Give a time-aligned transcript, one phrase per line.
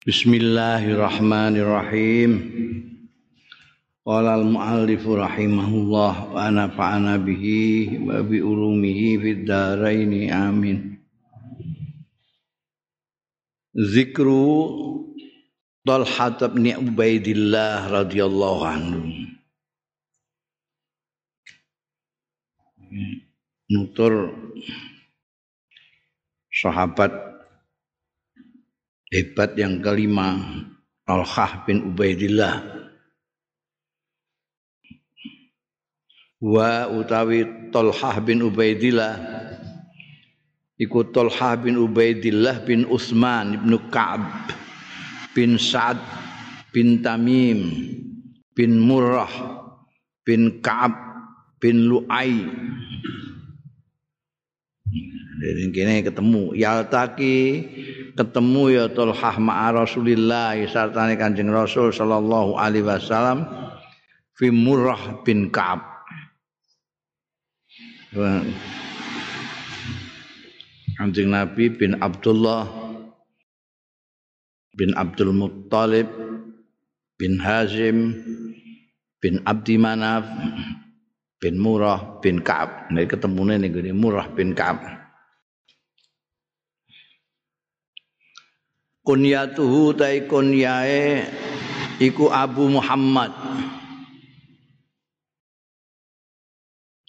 [0.00, 2.32] Bismillahirrahmanirrahim.
[4.00, 11.04] Qala al-muallif rahimahullah wa nafa'ana bihi wa bi ulumihi fid dharain amin.
[13.76, 15.04] Zikru
[15.84, 19.04] Talha bin Ubaidillah radhiyallahu anhu.
[23.68, 24.32] Nutur
[26.48, 27.29] sahabat
[29.10, 30.38] hebat yang kelima
[31.02, 32.62] Talhah bin Ubaidillah.
[36.40, 39.20] Wa utawi Talhah bin Ubaidillah
[40.80, 44.24] iku Talhah bin Ubaidillah bin Utsman bin Ka'ab
[45.36, 46.00] bin Sa'ad
[46.72, 47.60] bin Tamim
[48.56, 49.28] bin Murrah
[50.24, 50.96] bin Ka'ab
[51.60, 52.48] bin Lu'ai
[55.40, 57.64] Dari kene ketemu yaltaki
[58.12, 63.48] ketemu ya Tulhah ma'a Rasulillah sartane Kanjeng Rasul sallallahu alaihi wasallam
[64.36, 65.80] fi Murrah bin Ka'ab.
[71.00, 72.68] Kanjeng Nabi bin Abdullah
[74.76, 76.12] bin Abdul Muttalib
[77.16, 78.12] bin Hazim
[79.24, 80.28] bin Abdi Manaf
[81.40, 82.92] bin Murrah bin Ka'ab.
[82.92, 84.99] Nek ketemune ning Murrah bin Ka'ab.
[89.10, 91.26] Kunyatuhu tai kunyae
[91.98, 93.34] iku Abu Muhammad.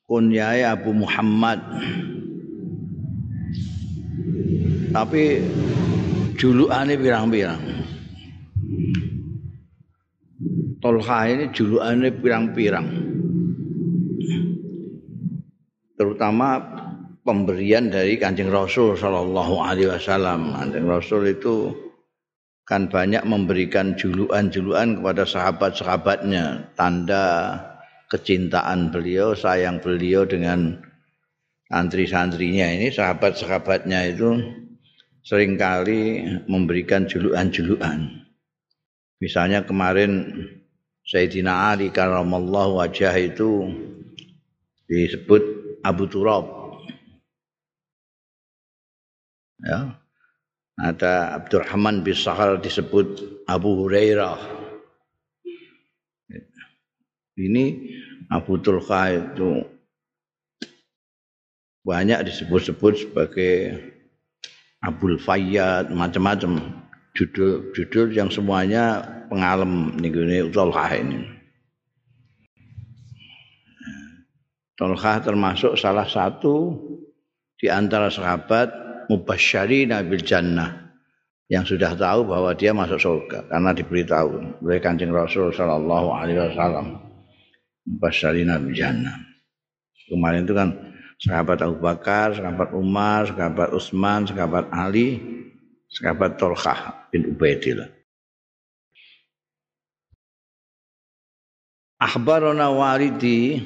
[0.09, 1.61] Kunyae Abu Muhammad.
[4.89, 5.23] Tapi
[6.41, 7.61] julukane pirang-pirang?
[10.81, 12.87] Tolha ini julukane pirang-pirang.
[16.01, 16.57] Terutama
[17.21, 20.57] pemberian dari Kanjeng Rasul Shallallahu Alaihi Wasallam.
[20.57, 21.69] Kanjeng Rasul itu
[22.65, 27.57] kan banyak memberikan juluan-juluan kepada sahabat-sahabatnya, tanda
[28.07, 30.77] kecintaan beliau, sayang beliau dengan
[31.71, 32.67] santri-santrinya.
[32.69, 34.29] Ini, sahabat-sahabatnya itu
[35.25, 38.25] sering kali memberikan juluan-juluan.
[39.21, 40.33] Misalnya kemarin
[41.05, 43.69] Sayyidina Ali karamallahu wajah itu
[44.89, 45.43] disebut
[45.85, 46.45] Abu Turab.
[49.61, 50.00] Ya
[50.79, 54.39] ada Abdurrahman bin Sahal disebut Abu Hurairah.
[57.35, 57.65] Ini
[58.31, 59.65] Abu Tulha itu
[61.81, 63.53] banyak disebut-sebut sebagai
[64.85, 66.83] Abul Fayyad macam-macam.
[67.11, 71.27] Judul-judul yang semuanya pengalem nih Tulha ini.
[74.79, 76.73] Tulha termasuk salah satu
[77.59, 80.95] di antara sahabat mubasysyirina bil jannah
[81.51, 86.95] yang sudah tahu bahwa dia masuk surga karena diberitahu oleh Kanjeng Rasul sallallahu alaihi wasallam
[87.83, 89.19] mubasysyirina bil jannah.
[90.07, 90.69] Kemarin itu kan
[91.19, 95.19] sahabat Abu Bakar, sahabat Umar, sahabat Utsman, sahabat Ali,
[95.91, 97.87] sahabat Tolkah bin Ubaidillah.
[102.01, 103.61] Akhbarana walidi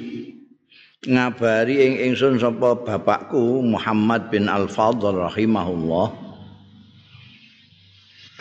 [1.06, 6.08] ngabari ing ingsun sapa bapakku Muhammad bin Al-Fadl rahimahullah.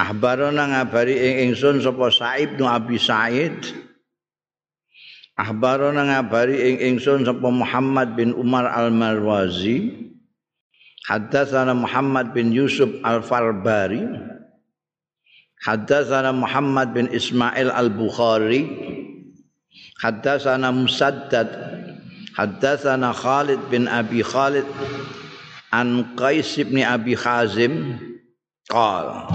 [0.00, 3.54] Ahbarana ngabari ing ingsun sapa Sa'ib bin Abi Sa'id.
[5.38, 10.10] Ahbarana ngabari ing ingsun sapa Muhammad bin Umar Al-Marwazi.
[11.04, 14.02] Haddatsana Muhammad bin Yusuf Al-Farbari.
[15.62, 18.64] Haddatsana Muhammad bin Ismail Al-Bukhari.
[20.00, 21.48] Haddatsana Musaddad
[22.34, 24.66] Haddatsana Khalid bin Abi Khalid
[25.70, 27.94] an Qais bin Abi Hazim
[28.66, 29.30] qala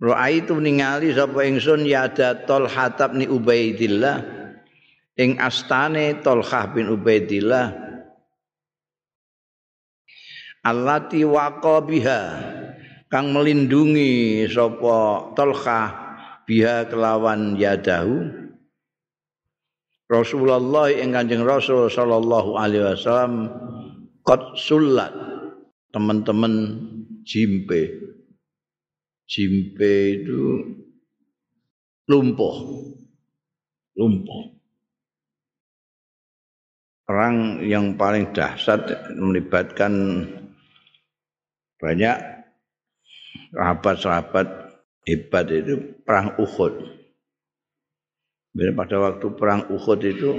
[0.00, 4.24] Ra'aitu ningali sapa ingsun yada Talha bin Ubaidillah
[5.20, 7.76] ing astane Talhah bin Ubaidillah.
[10.64, 12.20] Allati waqa biha
[13.12, 15.88] kang melindungi sapa Talhah
[16.48, 18.39] biha kelawan yadahu
[20.10, 23.46] Rasulullah yang Kanjeng Rasul sallallahu alaihi wasallam
[24.26, 25.14] qad sulat
[25.94, 26.82] teman-teman
[27.22, 28.10] jimpe.
[29.30, 30.66] Jimpe itu
[32.10, 32.58] lumpuh.
[33.94, 34.58] Lumpuh.
[37.06, 40.26] Perang yang paling dahsyat melibatkan
[41.78, 42.18] banyak
[43.54, 44.46] sahabat-sahabat
[45.06, 46.99] hebat itu perang Uhud.
[48.50, 50.30] Pada waktu perang Uhud itu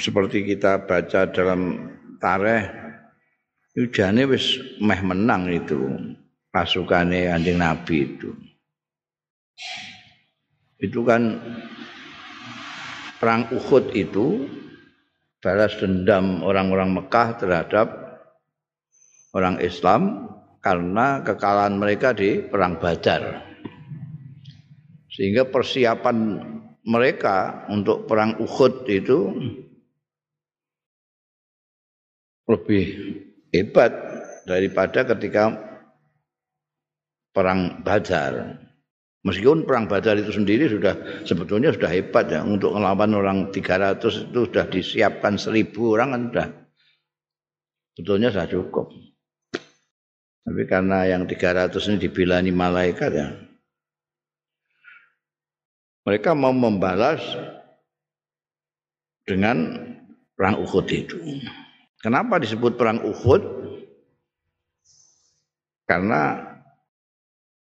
[0.00, 2.84] seperti kita baca dalam tareh
[3.74, 5.74] Ujane wis meh menang itu
[6.54, 8.30] pasukane Kanjeng Nabi itu.
[10.78, 11.42] Itu kan
[13.18, 14.46] perang Uhud itu
[15.42, 17.86] balas dendam orang-orang Mekah terhadap
[19.34, 20.30] orang Islam
[20.62, 23.53] karena kekalahan mereka di perang Badar.
[25.14, 26.42] Sehingga persiapan
[26.84, 29.18] mereka untuk perang Uhud itu
[32.50, 32.84] lebih
[33.54, 33.94] hebat
[34.44, 35.54] daripada ketika
[37.30, 38.60] perang Badar.
[39.24, 44.40] Meskipun perang Badar itu sendiri sudah sebetulnya sudah hebat ya untuk melawan orang 300 itu
[44.50, 46.48] sudah disiapkan 1000 orang kan sudah
[47.96, 48.86] sebetulnya sudah cukup.
[50.44, 53.43] Tapi karena yang 300 ini dibilani malaikat ya.
[56.04, 57.20] Mereka mau membalas
[59.24, 59.80] dengan
[60.36, 61.16] perang Uhud itu.
[62.04, 63.42] Kenapa disebut perang Uhud?
[65.88, 66.52] Karena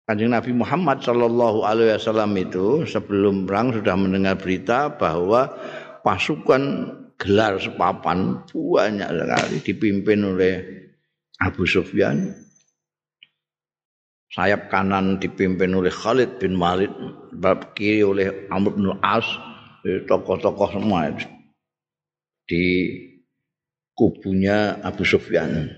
[0.06, 5.50] Kanjeng Nabi Muhammad Shallallahu Alaihi Wasallam itu sebelum perang sudah mendengar berita bahwa
[6.06, 10.56] pasukan gelar sepapan banyak sekali dipimpin oleh
[11.42, 12.45] Abu Sufyan.
[14.36, 16.92] Sayap kanan dipimpin oleh Khalid bin Walid,
[17.40, 19.24] bab kiri oleh Amr bin As,
[20.12, 21.24] tokoh-tokoh semua itu.
[22.46, 22.94] di
[23.98, 25.74] kubunya Abu Sufyan.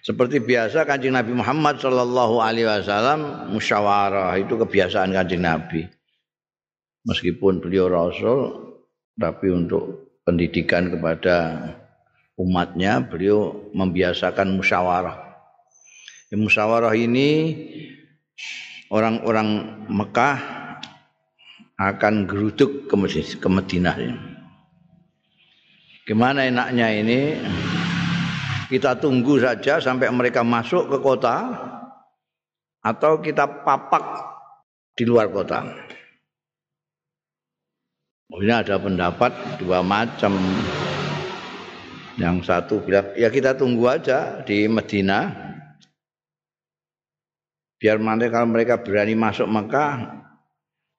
[0.00, 5.82] Seperti biasa kanjeng Nabi Muhammad Shallallahu Alaihi Wasallam musyawarah itu kebiasaan kanjeng Nabi.
[7.06, 8.54] Meskipun beliau Rasul,
[9.18, 11.68] tapi untuk pendidikan kepada
[12.38, 15.25] umatnya beliau membiasakan musyawarah.
[16.26, 17.30] Di musyawarah ini
[18.90, 19.48] orang-orang
[19.86, 20.38] Mekah
[21.76, 22.94] akan geruduk ke,
[23.38, 23.96] ke Madinah.
[26.06, 27.20] Gimana enaknya ini?
[28.66, 31.36] kita tunggu saja sampai mereka masuk ke kota
[32.82, 34.04] atau kita papak
[34.98, 35.62] di luar kota.
[38.26, 39.32] Ini ada pendapat
[39.62, 40.34] dua macam.
[42.16, 45.45] Yang satu bilang ya kita tunggu aja di Medina.
[47.76, 50.16] Biar nanti kalau mereka berani masuk maka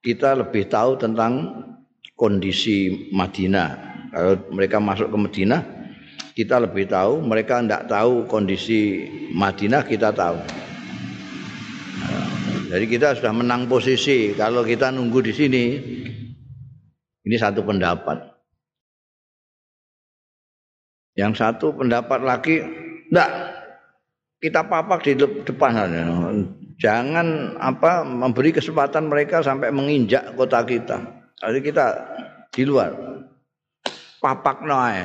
[0.06, 1.66] kita lebih tahu tentang
[2.14, 3.70] kondisi Madinah.
[4.14, 5.62] Kalau mereka masuk ke Madinah,
[6.38, 10.38] kita lebih tahu, mereka tidak tahu kondisi Madinah kita tahu.
[12.68, 14.36] Jadi kita sudah menang posisi.
[14.36, 15.64] Kalau kita nunggu di sini,
[17.24, 18.22] ini satu pendapat.
[21.18, 22.62] Yang satu pendapat lagi,
[23.10, 23.30] enggak
[24.38, 25.72] kita papak di depan
[26.78, 31.02] Jangan apa memberi kesempatan mereka sampai menginjak kota kita.
[31.42, 31.86] Jadi kita
[32.54, 32.94] di luar.
[34.22, 34.98] Papak noy.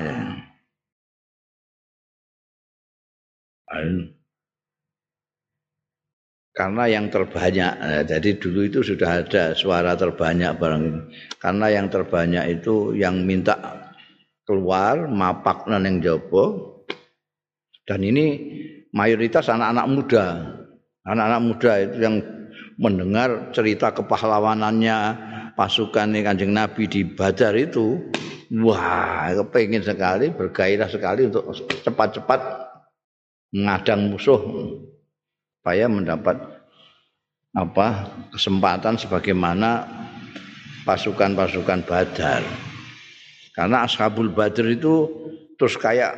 [6.52, 10.84] karena yang terbanyak eh, jadi dulu itu sudah ada suara terbanyak barang
[11.40, 13.56] karena yang terbanyak itu yang minta
[14.44, 16.76] keluar mapak yang jopo
[17.88, 18.26] dan ini
[18.92, 20.26] mayoritas anak-anak muda
[21.02, 22.16] anak-anak muda itu yang
[22.78, 24.98] mendengar cerita kepahlawanannya
[25.58, 28.00] pasukan kanjeng Nabi di Badar itu
[28.62, 32.40] wah kepengen sekali bergairah sekali untuk cepat-cepat
[33.52, 34.40] ngadang musuh
[35.60, 36.36] supaya mendapat
[37.52, 39.84] apa kesempatan sebagaimana
[40.88, 42.42] pasukan-pasukan Badar.
[43.52, 45.06] Karena Ashabul Badar itu
[45.60, 46.16] terus kayak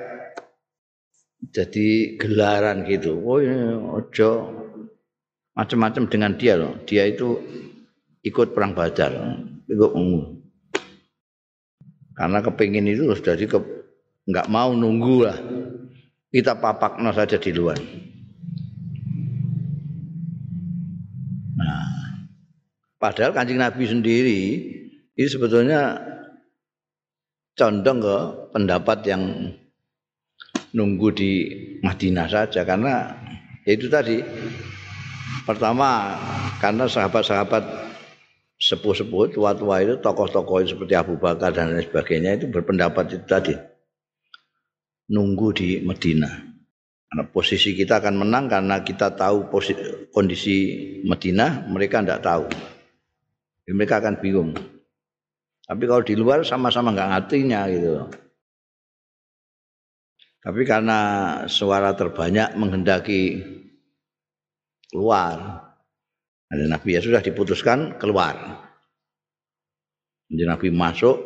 [1.51, 3.19] jadi gelaran gitu.
[3.21, 4.31] Oh ini ojo
[5.55, 6.75] macam-macam dengan dia loh.
[6.85, 7.39] Dia itu
[8.27, 9.15] ikut perang Badar,
[9.71, 10.43] ikut umum.
[12.15, 13.47] Karena kepingin itu sudah di
[14.25, 15.39] nggak mau nunggu lah
[16.35, 17.79] kita papakno saja di luar.
[21.55, 21.87] Nah,
[22.99, 24.41] padahal kancing Nabi sendiri
[25.15, 25.95] itu sebetulnya
[27.55, 28.19] condong ke
[28.51, 29.23] pendapat yang
[30.75, 31.33] nunggu di
[31.87, 33.15] Madinah saja karena
[33.63, 34.19] itu tadi
[35.45, 36.19] pertama
[36.61, 37.65] karena sahabat-sahabat
[38.59, 43.55] sepuh-sepuh tua-tua itu tokoh-tokoh seperti Abu Bakar dan lain sebagainya itu berpendapat itu tadi
[45.11, 46.31] nunggu di Medina.
[47.11, 50.57] Karena posisi kita akan menang karena kita tahu posisi, kondisi
[51.07, 52.45] Medina, mereka tidak tahu.
[53.65, 54.51] Jadi mereka akan bingung.
[55.65, 57.93] Tapi kalau di luar sama-sama nggak ngertinya gitu.
[60.45, 61.01] Tapi karena
[61.49, 63.41] suara terbanyak menghendaki
[64.95, 65.59] keluar,
[66.47, 68.39] ada Nabi ya sudah diputuskan keluar.
[70.31, 71.19] Jadi Nabi masuk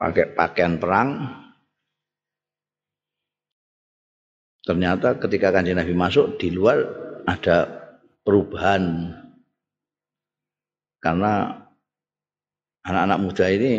[0.00, 1.20] pakai pakaian perang,
[4.64, 6.80] ternyata ketika kanjeng Nabi masuk di luar
[7.28, 7.68] ada
[8.24, 9.12] perubahan.
[11.02, 11.50] Karena
[12.88, 13.72] anak-anak muda ini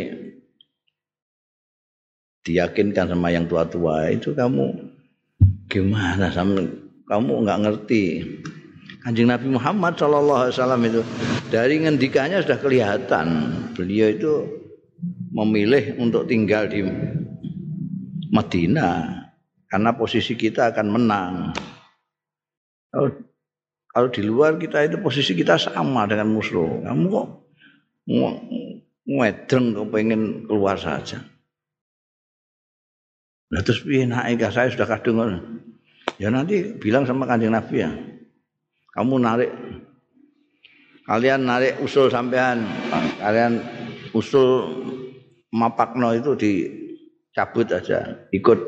[2.46, 4.70] diyakinkan sama yang tua-tua itu kamu
[5.72, 6.30] gimana?
[6.30, 6.62] Sama
[7.08, 8.04] kamu nggak ngerti
[9.04, 11.02] Kanjeng Nabi Muhammad Shallallahu Alaihi Wasallam itu
[11.52, 13.28] dari ngendikannya sudah kelihatan
[13.76, 14.34] beliau itu
[15.36, 16.88] memilih untuk tinggal di
[18.32, 19.28] Madinah
[19.68, 21.34] karena posisi kita akan menang.
[22.96, 23.10] Kalau,
[23.92, 26.88] kalau di luar kita itu posisi kita sama dengan musuh.
[26.88, 27.28] Kamu kok
[29.04, 31.20] ngedeng kok pengen keluar saja.
[33.52, 35.20] Nah, terus piye naik saya sudah kadung
[36.22, 37.92] Ya nanti bilang sama kanjeng Nabi ya.
[38.94, 39.52] Kamu narik.
[41.04, 42.64] Kalian narik usul sampean,
[43.20, 43.60] kalian
[44.16, 44.72] usul
[45.52, 48.60] mapakno itu dicabut aja, ikut.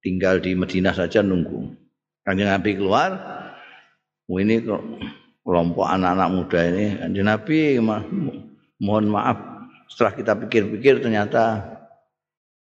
[0.00, 1.76] Tinggal di Medina saja nunggu.
[2.24, 3.12] Kanjeng Nabi keluar,
[4.24, 4.64] oh ini
[5.44, 7.58] kelompok anak-anak muda ini, kanjeng Nabi
[8.80, 9.36] mohon maaf.
[9.92, 11.60] Setelah kita pikir-pikir ternyata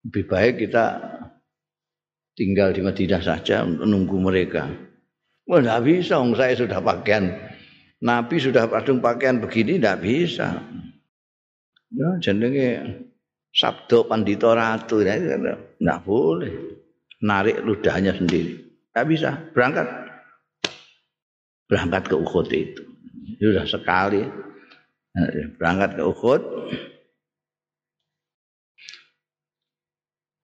[0.03, 1.00] lebih baik kita
[2.36, 4.67] tinggal di Madinah saja menunggu mereka.
[5.48, 7.32] Wah, tidak bisa, saya sudah pakaian.
[8.04, 10.60] Nabi sudah padung pakaian begini, tidak bisa.
[11.88, 12.84] Ya, jenenge
[13.56, 16.51] Sabdo Pandito Ratu, tidak boleh.
[17.24, 18.60] Narik ludahnya sendiri.
[18.92, 19.88] Tidak bisa, berangkat.
[21.72, 22.84] Berangkat ke Uhud itu.
[23.39, 24.27] Sudah sekali.
[25.56, 26.42] Berangkat ke Uhud.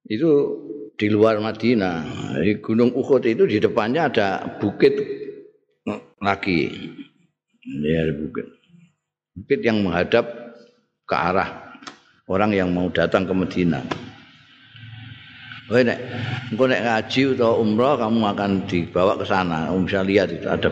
[0.07, 0.31] Itu
[0.97, 2.05] di luar Madinah.
[2.41, 4.27] Di Gunung Uhud itu di depannya ada
[4.61, 4.93] bukit
[6.21, 6.69] lagi.
[7.63, 8.47] Ya, bukit.
[9.33, 10.25] Bukit yang menghadap
[11.09, 11.73] ke arah
[12.29, 13.83] orang yang mau datang ke Madinah.
[15.71, 15.95] Oh, nek
[16.51, 19.71] engko nek ngaji atau umrah kamu akan dibawa ke sana.
[19.71, 20.69] Kamu bisa lihat itu ada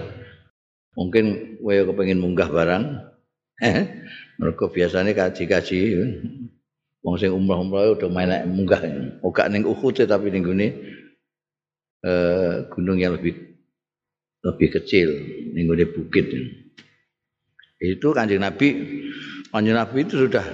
[1.00, 2.86] mungkin kowe kepengin munggah barang.
[3.62, 3.86] Eh,
[4.42, 5.78] mereka biasanya kaji-kaji
[7.01, 8.81] Wong sing umrah-umrah udah main munggah.
[9.25, 10.67] Ora ning Uhud tapi ning gune
[12.01, 13.38] eh gunung yang lebih
[14.46, 15.10] lebih kecil
[15.53, 16.29] ning gune bukit.
[17.81, 18.70] Itu Kanjeng Nabi
[19.50, 20.46] Kanjeng Nabi itu sudah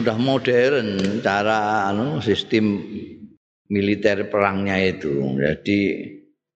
[0.00, 2.80] udah modern cara anu sistem
[3.68, 5.12] militer perangnya itu.
[5.36, 5.80] Jadi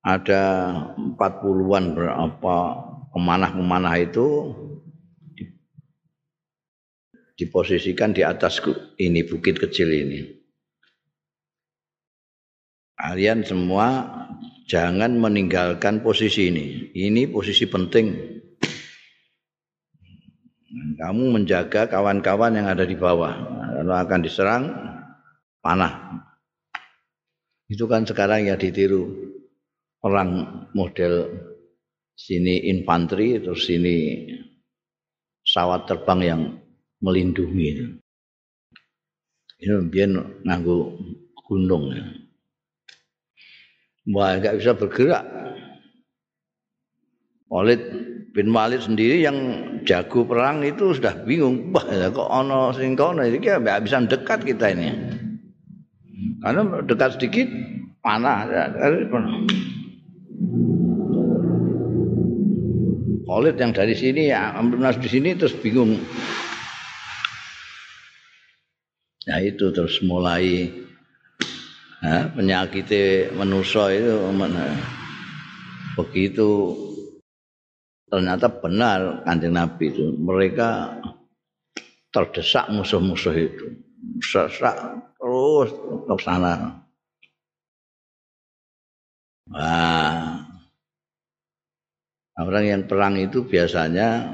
[0.01, 2.57] ada 40-an berapa
[3.13, 4.27] pemanah-pemanah itu
[7.39, 8.59] diposisikan di atas
[8.99, 10.27] ini bukit kecil ini.
[12.99, 14.03] Kalian semua
[14.67, 16.91] jangan meninggalkan posisi ini.
[16.91, 18.07] Ini posisi penting.
[20.99, 23.31] Kamu menjaga kawan-kawan yang ada di bawah.
[23.79, 24.65] Kalau akan diserang,
[25.63, 26.27] panah.
[27.71, 29.07] Itu kan sekarang ya ditiru
[30.03, 31.31] perang model
[32.19, 34.27] sini infanteri terus sini
[35.47, 36.43] pesawat terbang yang
[37.03, 37.99] melindungi.
[39.59, 40.11] Ini biar
[40.47, 40.77] nganggu
[41.47, 42.07] gunung ya.
[44.09, 45.25] Wah, nggak bisa bergerak.
[47.49, 47.81] Walid
[48.37, 49.37] bin Walid sendiri yang
[49.85, 51.75] jago perang itu sudah bingung.
[51.75, 54.89] Wah, ya kok ono sing kono ini nggak bisa dekat kita ini.
[56.39, 57.49] Karena dekat sedikit
[58.01, 58.47] panah.
[63.29, 64.57] Walid yang dari sini, ya,
[64.97, 66.01] di sini terus bingung.
[69.29, 70.73] Nah itu terus mulai
[72.01, 72.89] nah, penyakit
[73.37, 74.17] manusia itu
[76.01, 76.51] begitu.
[78.09, 80.17] Ternyata benar kanjeng Nabi itu.
[80.17, 80.97] Mereka
[82.09, 83.67] terdesak musuh-musuh itu.
[84.25, 84.81] Sesak
[85.21, 85.77] terus
[86.09, 86.81] ke sana.
[89.49, 90.45] Nah,
[92.41, 94.33] orang yang perang itu biasanya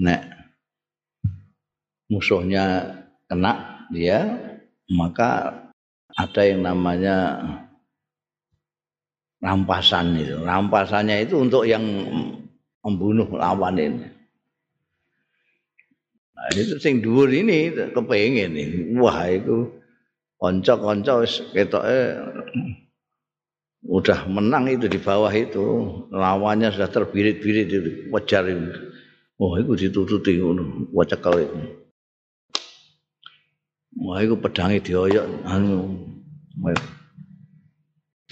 [0.00, 0.22] nek
[2.08, 2.96] musuhnya
[3.28, 4.18] kena dia
[4.90, 5.62] maka
[6.16, 7.40] ada yang namanya
[9.42, 10.38] rampasan itu.
[10.40, 11.82] Rampasannya itu untuk yang
[12.82, 14.06] membunuh lawan ini.
[16.32, 18.64] Nah, itu sing dhuwur ini kepengin ini.
[18.98, 19.70] Wah, itu
[20.38, 21.22] konco-konco
[21.54, 22.00] ketoke
[23.82, 25.62] udah menang itu di bawah itu.
[26.10, 28.70] Lawannya sudah terbirit-birit itu, wajar itu.
[29.38, 31.81] Wah, itu ditututi ngono, wacekel itu.
[34.00, 35.26] Wah, itu pedangnya dioyok.
[35.44, 36.00] Anu,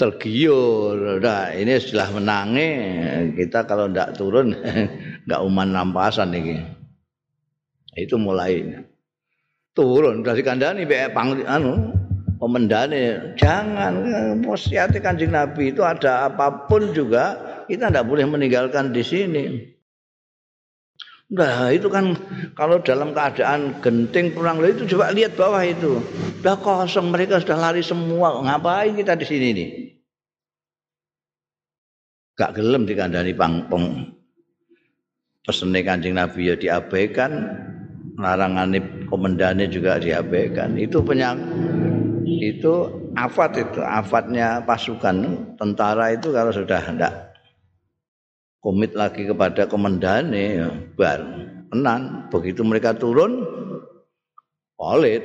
[0.00, 1.20] tergiur.
[1.20, 2.70] Nah, ini setelah menangi,
[3.36, 4.56] kita kalau tidak turun,
[5.28, 6.56] nggak uman nampasan ini.
[7.92, 8.80] Itu mulai
[9.74, 10.82] turun dari kandani
[11.14, 11.94] pang anu
[12.42, 13.94] komendane jangan
[14.42, 17.38] wasiat kanjeng Nabi itu ada apapun juga
[17.70, 19.44] kita tidak boleh meninggalkan di sini.
[21.30, 22.18] Nah itu kan
[22.58, 26.02] kalau dalam keadaan genting pulang itu coba lihat bawah itu.
[26.42, 28.34] Udah kosong mereka sudah lari semua.
[28.42, 29.68] Ngapain kita di sini nih?
[32.34, 34.10] Gak gelem dikandani pangpong.
[35.46, 37.32] Pesene Kanjeng Nabi ya diabaikan,
[38.18, 40.74] larangane komendane juga diabaikan.
[40.76, 41.38] Itu penyak
[42.26, 42.74] itu
[43.14, 47.29] afat itu, afatnya pasukan tentara itu kalau sudah hendak
[48.60, 51.20] komit lagi kepada komandane ya, bar
[51.72, 52.28] tenan.
[52.28, 53.42] Begitu mereka turun
[54.76, 55.24] Khalid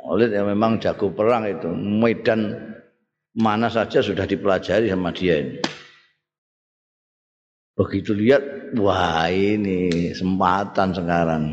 [0.00, 1.70] Khalid yang memang jago perang itu.
[1.70, 2.58] Medan
[3.38, 5.62] mana saja sudah dipelajari sama dia ini.
[7.78, 11.44] Begitu lihat wah ini kesempatan sekarang.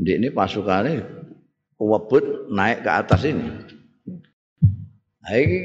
[0.00, 1.02] Ini pasukannya
[1.76, 3.69] kewebut naik ke atas ini
[5.20, 5.60] Ha iki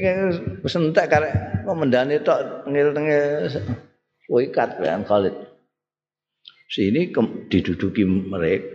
[0.60, 1.32] wis entek karek
[1.64, 3.48] komandane tok tengil-tengil
[4.28, 5.32] wikat kan Khalid.
[6.66, 7.14] Sini
[7.48, 8.74] diduduki mereka.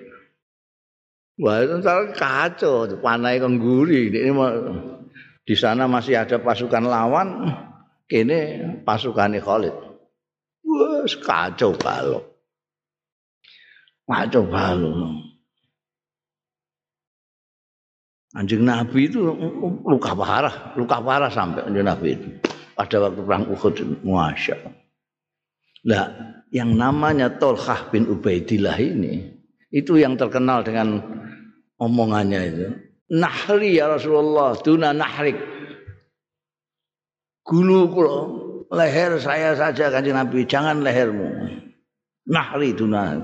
[1.41, 1.81] Wah itu
[2.13, 4.13] kacau, panai kengguri.
[4.13, 4.29] Ini
[5.41, 7.49] di sana masih ada pasukan lawan,
[8.05, 9.75] kini pasukan Khalid.
[10.65, 12.25] Wah kacau balok.
[14.05, 15.30] Kacau balok.
[18.31, 19.19] Anjing Nabi itu
[19.83, 22.29] luka parah, luka parah sampai anjing Nabi itu.
[22.71, 23.75] Pada waktu perang Uhud,
[24.07, 24.57] masya
[25.81, 26.05] Nah,
[26.53, 29.27] yang namanya Tolhah bin Ubaidillah ini,
[29.73, 31.01] itu yang terkenal dengan
[31.81, 32.67] omongannya itu.
[33.11, 35.35] Nahri ya Rasulullah, tuna nahrik.
[37.43, 38.17] Gulu kulo,
[38.71, 41.27] leher saya saja kanjeng Nabi, jangan lehermu.
[42.29, 43.19] Nahri tuna.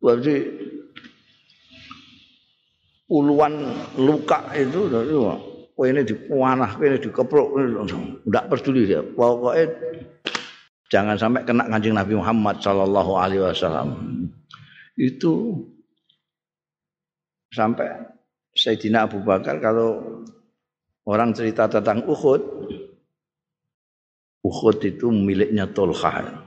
[0.00, 0.59] Berarti
[3.10, 7.48] puluhan luka itu oh ini dipanah, ini dikeprok,
[8.22, 9.02] tidak peduli dia.
[9.02, 9.66] Pokoknya
[10.86, 13.88] jangan sampai kena kancing Nabi Muhammad Shallallahu Alaihi Wasallam.
[14.94, 15.64] Itu
[17.50, 18.14] sampai
[18.54, 20.22] Sayyidina Abu Bakar kalau
[21.08, 22.42] orang cerita tentang Uhud,
[24.46, 26.44] Uhud itu miliknya Tolkah.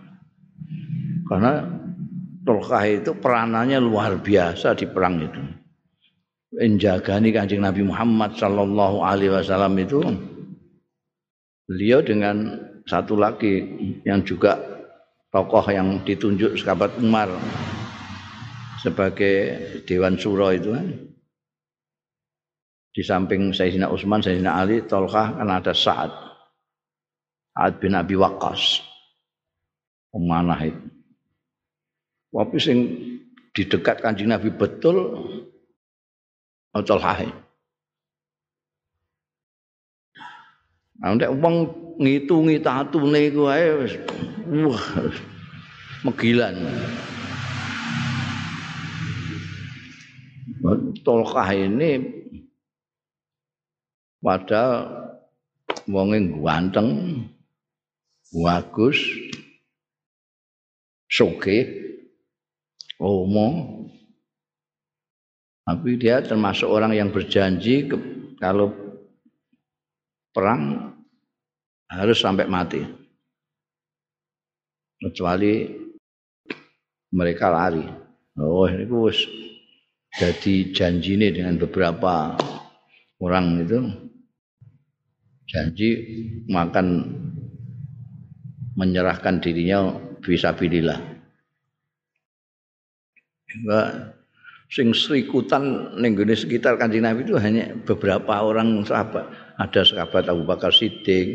[1.27, 1.65] Karena
[2.45, 5.62] Tolkah itu peranannya luar biasa di perang itu
[6.53, 9.99] menjagani kanjeng Nabi Muhammad Sallallahu Alaihi Wasallam itu.
[11.65, 13.63] Beliau dengan satu lagi
[14.03, 14.59] yang juga
[15.31, 17.31] tokoh yang ditunjuk sahabat Umar
[18.83, 20.75] sebagai Dewan Suro itu.
[20.75, 21.13] Kan
[22.93, 26.13] di samping Sayyidina Utsman, Sayyidina Ali, Tolkah kan ada Sa'ad.
[27.57, 28.85] Sa'ad bin Abi Waqqas.
[30.13, 30.85] Pemanah itu.
[32.29, 32.77] Tapi sing
[33.53, 34.97] di dekat kanjeng Nabi betul
[36.73, 37.29] Ocol hae.
[41.03, 41.55] Nah, nek wong
[41.99, 43.93] ngitungi tatune iku ae wis
[44.65, 44.85] wah
[46.07, 46.55] megilan.
[51.03, 51.99] Tolkah ini
[54.23, 55.11] padahal
[55.91, 56.89] wonge ganteng,
[58.31, 58.95] bagus,
[61.11, 61.67] sugih,
[63.03, 63.82] omong,
[65.63, 67.95] Tapi dia termasuk orang yang berjanji ke,
[68.35, 68.75] kalau
[70.35, 70.91] perang
[71.87, 72.83] harus sampai mati.
[74.99, 75.71] Kecuali
[77.15, 77.85] mereka lari.
[78.35, 79.15] Oh, ini bos.
[80.13, 82.37] Jadi janji ini dengan beberapa
[83.23, 83.79] orang itu
[85.49, 85.89] janji
[86.51, 87.17] makan
[88.77, 90.99] menyerahkan dirinya bisa pilihlah.
[93.53, 94.22] Enggak
[94.73, 99.29] sing serikutan ning sekitar Kanjeng Nabi itu hanya beberapa orang sahabat.
[99.61, 101.29] Ada sahabat Abu Bakar Siddiq,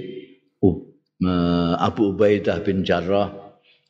[1.78, 3.30] Abu Ubaidah bin Jarrah,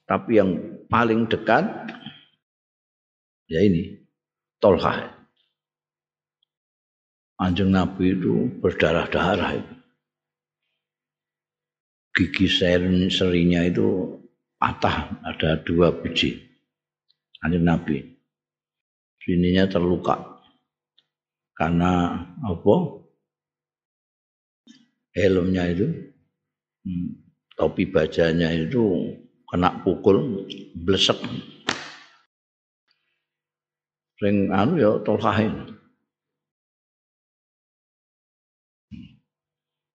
[0.04, 1.64] tapi yang paling dekat
[3.48, 4.04] ya ini
[4.60, 5.16] Tolha.
[7.40, 9.74] Anjing Nabi itu berdarah-darah itu.
[12.12, 12.50] Gigi
[13.08, 14.18] serinya itu
[14.60, 16.36] patah, ada dua biji.
[17.40, 18.17] Anjing Nabi.
[19.28, 20.40] Bininya terluka.
[21.52, 22.76] Karena apa?
[25.12, 25.84] Helmnya itu
[26.88, 27.08] hmm,
[27.60, 29.12] topi bajanya itu
[29.52, 30.48] kena pukul
[30.80, 31.20] blesek.
[34.16, 35.76] Sing anu ya tolkahin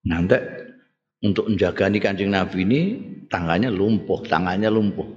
[0.03, 0.35] nanti
[1.23, 2.81] untuk menjaga nih kancing nabi ini
[3.31, 5.07] tangannya lumpuh tangannya lumpuh.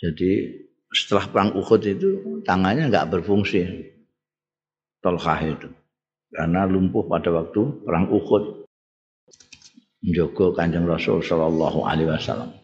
[0.00, 0.32] Jadi
[0.90, 2.08] setelah perang Uhud itu
[2.42, 3.62] tangannya nggak berfungsi.
[5.00, 5.70] Tolkah itu.
[6.30, 8.62] karena lumpuh pada waktu perang Uhud
[9.98, 12.54] menjogo Kanjeng Rasul sallallahu alaihi wasallam.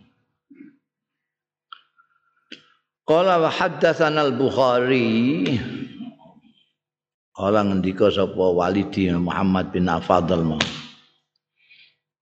[3.07, 5.59] Qala wa haddatsana al-Bukhari
[7.35, 10.63] Qala ngendika sapa Walidi Muhammad bin Afadhal mau.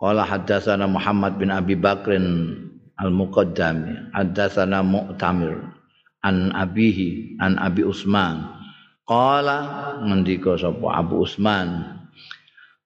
[0.04, 2.52] Haddatsana Muhammad bin Abi Bakrin
[3.00, 5.73] al-Muqaddami haddatsana Mu'tamir
[6.24, 8.48] an abihi an Abi Usman.
[9.04, 11.94] Qala ngendika sapa Abu Usman?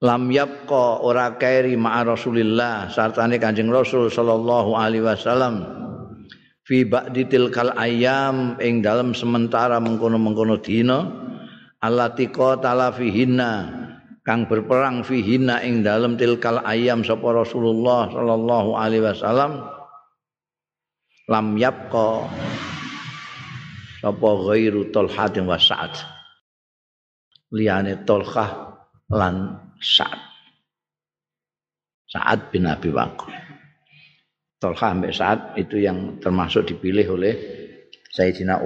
[0.03, 5.63] Lam yabqa ora kairi ma'a Rasulillah sartane Kanjeng Rasul sallallahu alaihi wasallam.
[6.67, 11.03] Fi ba'di tilkal ayam ing dalam sementara mengkono-mengkono dina
[11.83, 13.75] allati qatala fihinna
[14.23, 19.67] kang berperang fihinna ing dalam tilkal ayam sapa Rasulullah sallallahu alaihi wasallam.
[21.27, 22.29] Lam yabqa
[23.99, 25.95] sapa ghairu Talhah wa Sa'ad
[27.53, 28.51] liyane Talhah
[29.13, 30.29] lan Sa'ad.
[32.09, 33.37] Sa'ad bin Abi Waqqas.
[34.59, 37.35] Tolha sampai Sa'ad itu yang termasuk dipilih oleh
[38.11, 38.59] Sayyidina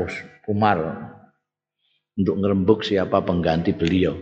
[0.48, 0.78] Umar
[2.16, 4.16] untuk ngerembuk siapa pengganti beliau.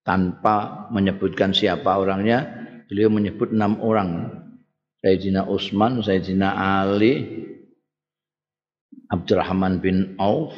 [0.00, 2.46] Tanpa menyebutkan siapa orangnya,
[2.88, 4.38] beliau menyebut enam orang.
[5.04, 7.44] Sayyidina Utsman, Sayyidina Ali,
[9.10, 10.54] Abdurrahman bin Auf,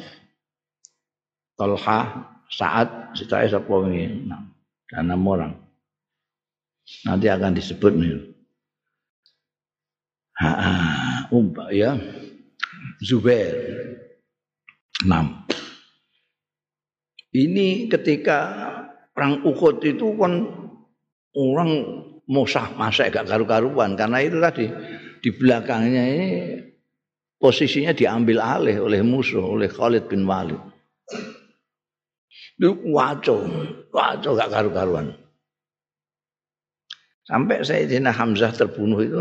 [1.57, 4.29] Tolha, Sa'ad, setelah sapa ini?
[4.29, 4.53] Nah
[4.93, 5.53] enam orang.
[7.07, 8.13] Nanti akan disebut nih.
[10.43, 10.49] Ha,
[11.31, 11.97] umpa ya.
[13.01, 13.55] Zubair.
[15.03, 15.47] Enam.
[17.33, 18.39] Ini ketika
[19.15, 20.45] perang Uhud itu kan
[21.33, 21.71] orang
[22.29, 24.69] musah masa gak karu-karuan karena itu tadi
[25.19, 26.29] di belakangnya ini
[27.43, 30.63] posisinya diambil alih oleh musuh oleh Khalid bin Walid.
[32.55, 33.43] Itu waco,
[33.91, 35.11] waco gak karu-karuan.
[37.27, 39.19] Sampai Sayyidina Hamzah terbunuh itu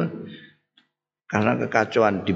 [1.26, 2.35] karena kekacauan di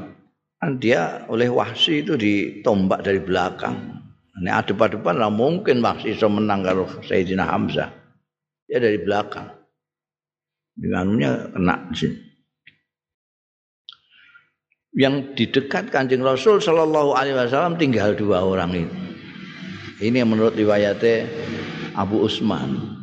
[0.56, 4.02] kan dia oleh Wahsi itu ditombak dari belakang.
[4.42, 7.94] Ini ada depan lah mungkin Wahsi bisa menang kalau Sayyidina Hamzah.
[8.66, 9.54] Dia dari belakang.
[10.74, 12.25] Dengannya kena di.
[14.96, 18.96] Yang di dekat Kanjeng Rasul Shallallahu Alaihi Wasallam tinggal dua orang itu.
[20.00, 21.28] Ini yang menurut riwayatnya
[21.96, 22.96] Abu Usman.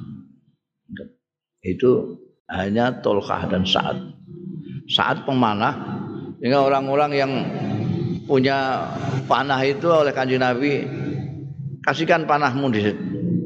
[1.62, 2.18] Itu
[2.50, 3.98] hanya Tolkah dan Sa'ad.
[4.90, 5.74] Sa'ad pemanah.
[6.42, 7.32] Sehingga orang-orang yang
[8.26, 8.90] punya
[9.30, 10.86] panah itu oleh kanji Nabi.
[11.86, 12.90] Kasihkan panahmu di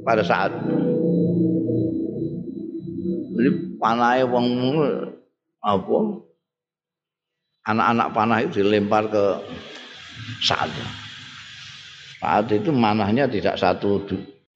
[0.08, 0.56] pada saat.
[3.38, 4.48] Jadi panahnya wong
[5.62, 6.27] apa?
[7.67, 9.25] Anak-anak panah itu dilempar ke
[10.39, 10.71] Sa'ad.
[12.17, 14.08] Saat itu manahnya tidak satu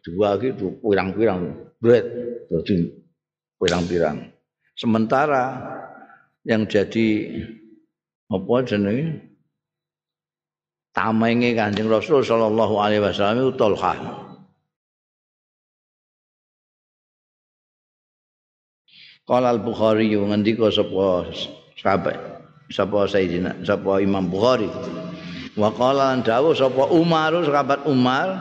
[0.01, 2.07] dua gitu, pirang-pirang, berat,
[2.49, 2.89] jadi
[3.59, 4.31] pirang-pirang.
[4.73, 5.59] Sementara
[6.47, 7.37] yang jadi
[8.31, 9.21] apa jenenge
[10.95, 13.93] tamenge Kanjeng Rasul sallallahu alaihi wasallam itu Tolha.
[19.21, 21.29] Qala al-Bukhari ngendika sapa
[21.77, 22.30] sahabat
[22.71, 24.71] sapa Sayyidina sapa Imam Bukhari
[25.51, 28.39] Wa qala dawuh sapa Umar sahabat Umar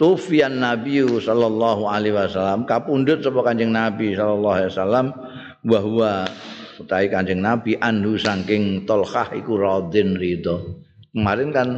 [0.00, 5.06] tufian Nabi sallallahu alaihi wasallam kapundhut sapa Kanjeng Nabi sallallahu alaihi wasallam
[5.60, 6.24] bahwa
[6.80, 10.80] utahe Kanjeng Nabi anhu saking Tolhah iku radin ridho.
[11.12, 11.68] Kemarin kan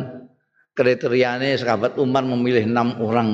[0.79, 3.29] kriterianya sahabat Umar memilih enam orang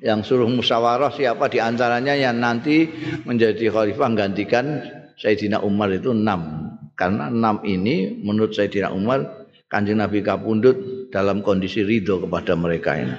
[0.00, 2.86] yang suruh musyawarah siapa di antaranya yang nanti
[3.26, 4.80] menjadi khalifah menggantikan
[5.18, 6.69] Sayyidina Umar itu enam.
[7.00, 13.16] Karena enam ini menurut Sayyidina Umar kanjeng Nabi kapundut dalam kondisi ridho kepada mereka ini.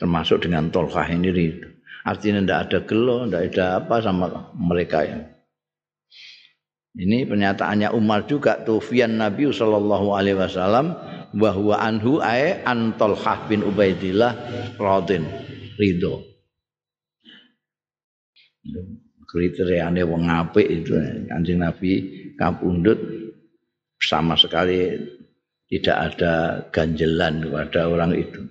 [0.00, 1.68] Termasuk dengan tolkah ini ridho.
[2.08, 5.24] Artinya tidak ada gelo, tidak ada apa sama mereka ini.
[6.92, 10.92] Ini pernyataannya Umar juga tufian Nabi Shallallahu Alaihi Wasallam
[11.36, 14.32] bahwa anhu ae an Tolhah bin Ubaidillah
[14.80, 15.24] radin
[15.76, 16.20] ridho.
[19.24, 20.92] Kriteriane wong apik itu
[21.24, 22.98] kanjeng Nabi kapundut
[24.02, 24.98] sama sekali
[25.70, 26.34] tidak ada
[26.74, 28.42] ganjelan kepada orang itu.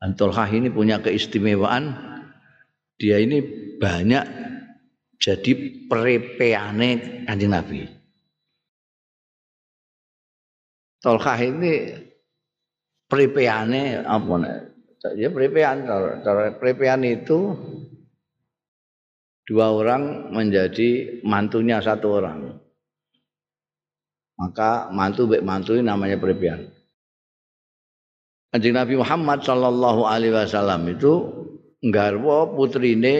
[0.00, 1.92] Antolhah ini punya keistimewaan
[2.96, 3.44] dia ini
[3.76, 4.24] banyak
[5.20, 5.52] jadi
[5.86, 7.82] perepeane kanjeng Nabi.
[10.98, 11.94] Tolhah ini
[13.06, 14.34] perepeane apa
[15.14, 15.86] ya perepean
[16.58, 17.54] perepean itu
[19.48, 22.60] dua orang menjadi mantunya satu orang.
[24.36, 26.68] Maka mantu baik mantu ini namanya peripian.
[28.52, 31.12] Kanjeng Nabi Muhammad sallallahu alaihi wasallam itu
[31.80, 33.18] nggarwa putrine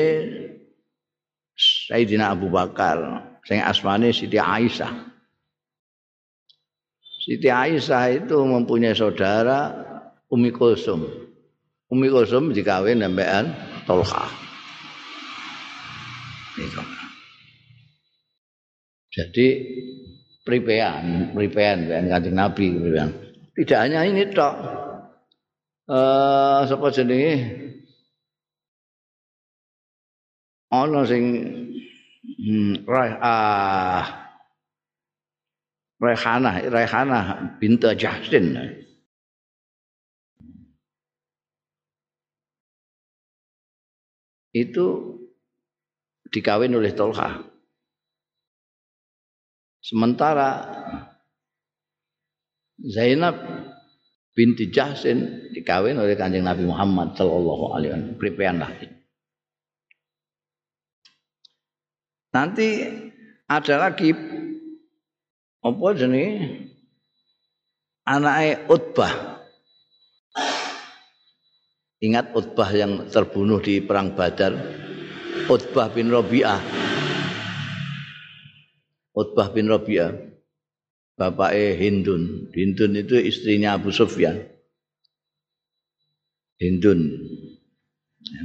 [1.58, 4.92] Sayyidina Abu Bakar sing asmane Siti Aisyah.
[7.24, 9.74] Siti Aisyah itu mempunyai saudara
[10.30, 11.02] Umi Kulsum.
[11.88, 13.52] Umi Kulsum dikawin sampean
[16.66, 17.06] Tolha.
[19.14, 19.46] Jadi
[20.42, 23.10] pripean, pripean kan Kanjeng Nabi pripean.
[23.58, 24.54] Tidak hanya ini tok.
[25.88, 27.34] Eh sapa jenenge?
[30.68, 31.24] Ana sing
[32.22, 32.84] hmm,
[33.24, 34.04] ah
[35.98, 37.20] Rehana, Rehana
[37.58, 38.54] bintu Jahsin.
[44.54, 45.17] Itu
[46.32, 47.44] dikawin oleh Tolha.
[49.78, 50.68] Sementara
[52.78, 53.36] Zainab
[54.36, 58.18] binti Jahsin dikawin oleh Kanjeng Nabi Muhammad sallallahu alaihi wasallam.
[58.20, 58.70] Pripean lah.
[62.28, 62.68] Nanti
[63.48, 64.12] ada lagi
[65.58, 66.30] apa jenenge
[68.06, 69.42] anaknya Utbah.
[71.98, 74.54] Ingat Utbah yang terbunuh di perang Badar.
[75.48, 76.60] Utbah bin Rabi'ah.
[79.16, 80.12] Utbah bin Rabi'ah.
[81.16, 82.52] Bapaknya Hindun.
[82.52, 84.44] Hindun itu istrinya Abu Sufyan.
[86.60, 87.00] Hindun.
[88.28, 88.44] Ya.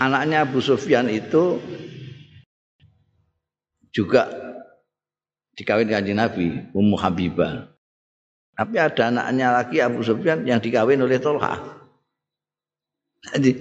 [0.00, 1.60] Anaknya Abu Sufyan itu
[3.92, 4.32] juga
[5.60, 7.68] dikawin kanjeng Nabi, Ummu Habibah.
[8.56, 11.83] Tapi ada anaknya lagi Abu Sufyan yang dikawin oleh Tolha.
[13.32, 13.52] Jadi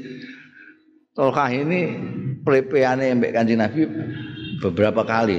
[1.13, 1.93] Tolha ini
[2.41, 3.85] plepeane mbek kanjeng Nabi
[4.59, 5.37] beberapa kali,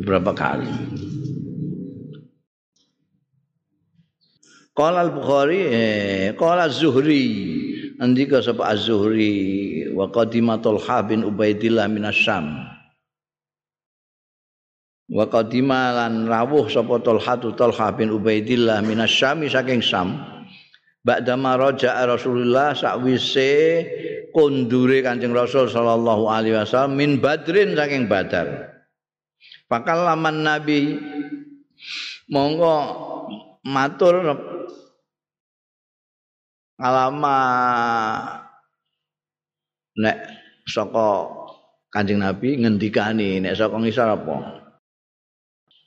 [0.00, 0.70] beberapa kali.
[4.72, 7.28] Qala al-Bukhari, eh, qala az-Zuhri,
[8.00, 10.08] andika sapa az-Zuhri wa
[11.04, 12.72] bin Ubaidillah minas Syam.
[15.12, 20.31] wa lan rawuh sapa Talha Talha bin Ubaidillah minas Syam saking Syam
[21.02, 23.84] ba'da maraja Rasulullah sakwise
[24.30, 28.70] kondure Kanjeng Rasul sallallahu alaihi wasallam min Badrin saking Badar
[29.66, 30.96] Pakal laman Nabi
[32.30, 32.76] monggo
[33.66, 34.22] matur
[36.78, 37.38] alama
[39.98, 40.16] nek
[40.64, 41.28] saka
[41.92, 44.62] Kanjeng Nabi ngendikani nek saka ngisor apa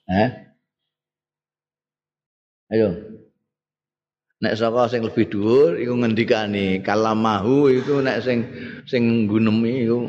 [0.06, 0.30] Eh?
[2.70, 3.15] Ayo.
[4.46, 8.46] Nek saka sing lebih dhuwur iku ngendikani kalamahu itu nek sing
[8.86, 10.06] sing gunemi iku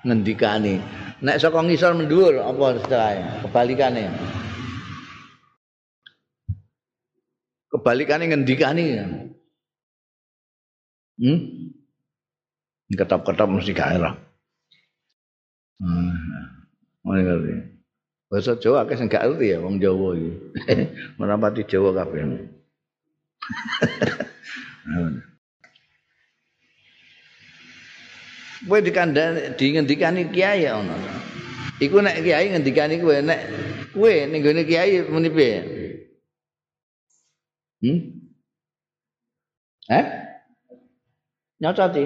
[0.00, 0.80] ngendikani.
[1.20, 3.44] Nek saka ngisor mendhuwur apa istilahnya?
[3.44, 4.04] Kebalikane.
[7.68, 8.84] Kebalikane ngendikani.
[11.20, 11.38] Hmm?
[12.96, 14.16] Ketap-ketap mesti gak era.
[15.84, 16.16] Hmm.
[18.28, 18.36] Ngono.
[18.44, 20.32] Bahasa Jawa akeh sing gak ngerti ya wong Jawa iki.
[21.18, 22.24] Merapati Jawa kabeh.
[28.68, 30.92] Kowe dikandani di ngendikani kiai ya ono.
[31.80, 33.40] Iku nek kiai ngendikani kowe nek
[33.94, 35.62] kowe ning gone kiai muni piye?
[37.80, 37.98] Hmm?
[39.88, 40.04] Eh?
[41.62, 42.04] Nyocoti.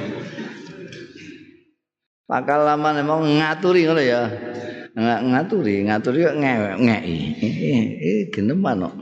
[2.30, 4.22] Pakal lama memang ngaturi ngono ya.
[4.94, 7.18] ngaturi, ngaturi kok ngeki.
[7.98, 8.94] Eh geneman kok.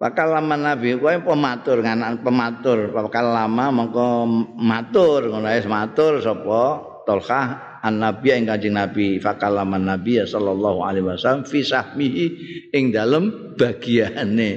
[0.00, 4.24] Pakal lama Nabi kowe pematur nganak pematur pakal lama mongko
[4.56, 7.40] matur ngono ae matur sapa Tolha
[7.84, 12.26] an Nabi ing Kanjeng Nabi fakal lama Nabi sallallahu alaihi wasallam fi sahmihi
[12.74, 14.50] ing dalem bagiane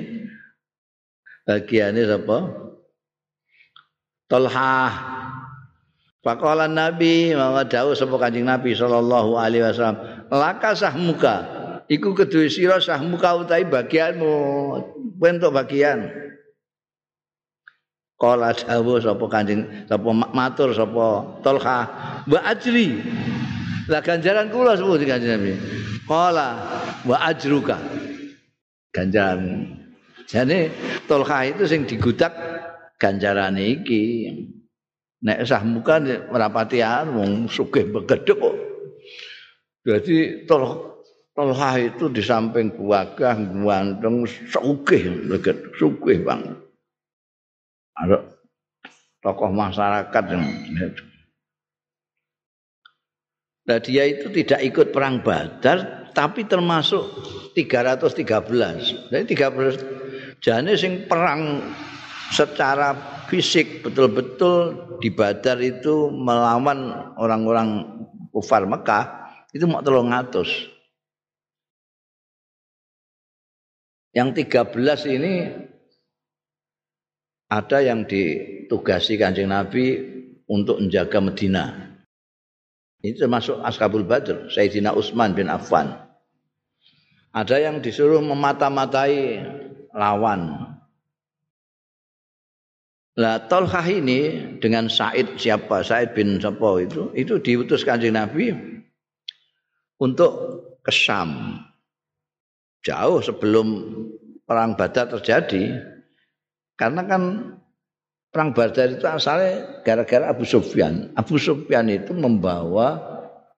[1.47, 2.37] bagiane sapa
[4.27, 4.71] Tolha
[6.25, 9.97] Faqala Nabi mangga dawuh sapa Kanjeng Nabi sallallahu alaihi wasallam,
[10.33, 11.35] "Laka sahmuka."
[11.87, 14.33] Iku kedue sira sahmuka utahe bagianmu.
[15.17, 16.09] Bentuk bagian.
[18.17, 21.79] Kala dawuh sapa Kanjeng sapa matur sapa Tolha,
[22.25, 22.97] "Wa ajri."
[23.87, 25.53] Lah ganjaran kula sebut Kanjeng Nabi.
[26.09, 26.49] Kala
[27.05, 27.77] wa ajruka.
[28.91, 29.69] Ganjaran.
[30.27, 30.67] Jadi
[31.07, 32.35] Tolha itu sing digudak
[32.99, 34.03] ganjarane iki.
[35.23, 38.55] Nek sah muka merapati wong sugih begedhe kok.
[39.87, 40.87] Jadi tol
[41.37, 46.57] Tolha itu di samping buagah ganteng sugih begedhe sugih banget.
[47.93, 48.25] Ada
[49.21, 50.45] tokoh masyarakat yang
[53.67, 57.05] Nah dia itu tidak ikut perang Badar tapi termasuk
[57.53, 59.13] 313.
[59.13, 61.61] Jadi 13 jane sing perang
[62.33, 67.85] secara fisik betul-betul di Badar itu melawan orang-orang
[68.31, 70.49] kufar Mekah itu mau tolong ngatus.
[74.15, 75.33] Yang 13 ini
[77.47, 80.17] ada yang ditugasi kanjeng Nabi
[80.49, 81.95] untuk menjaga Medina.
[83.03, 85.93] Ini termasuk Askabul Badr, Sayyidina Utsman bin Affan.
[87.29, 89.45] Ada yang disuruh memata-matai
[89.93, 90.73] lawan.
[93.17, 95.81] Lah Tolkah ini dengan Said siapa?
[95.81, 98.53] Said bin Sopo itu itu diutus kanjeng Nabi
[99.97, 100.31] untuk
[100.85, 101.57] ke Syam.
[102.85, 103.67] Jauh sebelum
[104.45, 105.81] perang Badar terjadi.
[106.77, 107.21] Karena kan
[108.27, 111.09] Perang Badar itu asalnya gara-gara Abu Sufyan.
[111.17, 113.01] Abu Sufyan itu membawa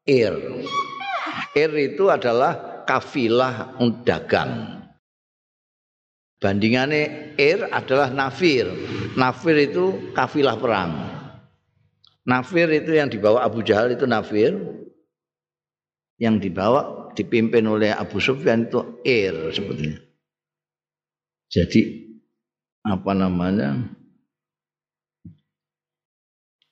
[0.07, 0.31] Ir.
[1.51, 3.75] Ir itu adalah kafilah
[4.07, 4.78] dagang.
[6.39, 8.67] Bandingannya Ir adalah nafir.
[9.19, 10.91] Nafir itu kafilah perang.
[12.23, 14.55] Nafir itu yang dibawa Abu Jahal itu nafir.
[16.19, 19.99] Yang dibawa dipimpin oleh Abu Sufyan itu Ir sebetulnya.
[21.51, 22.07] Jadi
[22.87, 23.99] apa namanya?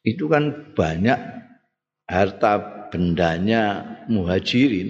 [0.07, 1.19] itu kan banyak
[2.07, 4.87] harta bendanya muhajirin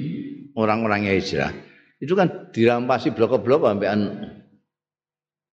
[0.53, 1.49] orang-orang yang hijrah
[1.97, 3.89] itu kan dirampasi blok-blok sampai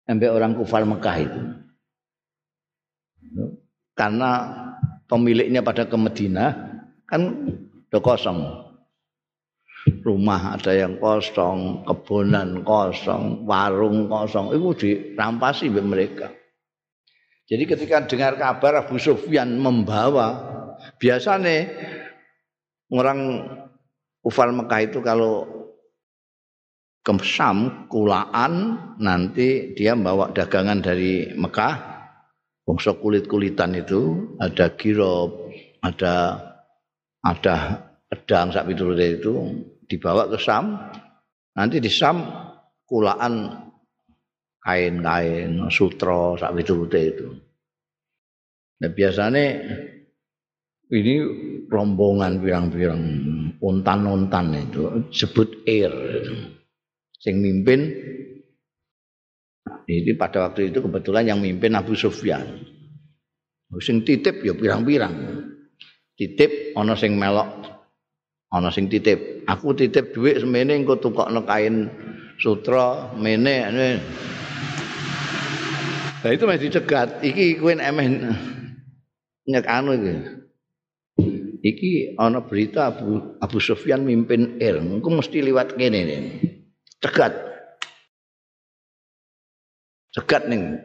[0.05, 1.41] sampai orang kufar Mekah itu.
[3.97, 4.31] Karena
[5.09, 6.53] pemiliknya pada ke Medina
[7.09, 7.23] kan
[7.89, 8.39] udah kosong.
[9.85, 14.57] Rumah ada yang kosong kebonan kosong warung kosong.
[14.57, 16.33] Itu dirampasi mereka.
[17.45, 20.41] Jadi ketika dengar kabar Abu Sufyan membawa,
[20.97, 21.69] biasanya
[22.89, 23.45] orang
[24.25, 25.64] Ufal Mekah itu kalau
[27.05, 31.75] ke Syam, kulaan, nanti dia membawa dagangan dari Mekah,
[32.65, 35.53] bangsa kulit-kulitan itu, ada girob,
[35.85, 36.41] ada
[37.21, 37.57] ada
[38.09, 39.37] pedang sak itu
[39.85, 40.81] dibawa ke Syam,
[41.53, 42.25] nanti di Syam
[42.89, 43.53] kulaan
[44.65, 47.29] kain-kain, sutra, sak itu.
[48.81, 49.45] Nah, biasanya
[50.89, 51.15] ini
[51.69, 53.03] rombongan pirang-pirang
[53.61, 55.93] untan-untan itu sebut air.
[57.25, 57.89] Sing mimpin
[59.89, 62.45] ini pada waktu itu kebetulan yang mimpin Abu Sufyan.
[63.81, 65.41] Sing titip ya pirang-pirang.
[66.21, 67.49] Titip ana sing melok,
[68.53, 69.49] ana sing titip.
[69.49, 71.89] Aku titip duit semene engko tukokno kain
[72.37, 73.73] sutra mene
[76.25, 77.25] Nah itu masih dicegat.
[77.25, 78.37] Iki kuen emeh
[79.49, 80.15] nyek anu iki.
[81.65, 84.77] Iki ana berita Abu, Abu Sufyan mimpin Ir.
[84.77, 86.54] Engko mesti liwat kene nih.
[87.05, 87.37] Cegat.
[90.17, 90.81] Cegat ning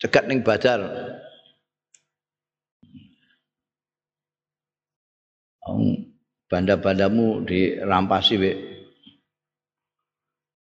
[0.00, 0.80] cegat ning Badar.
[6.46, 8.52] banda-bandamu dirampasi we.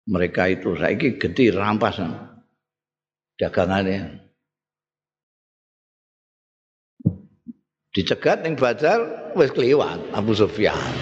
[0.05, 2.13] mereka itu saiki gede rampasan
[3.41, 4.21] dagangannya.
[7.95, 10.93] Dicegat ning Badar wis kliwat Abu Sufyan.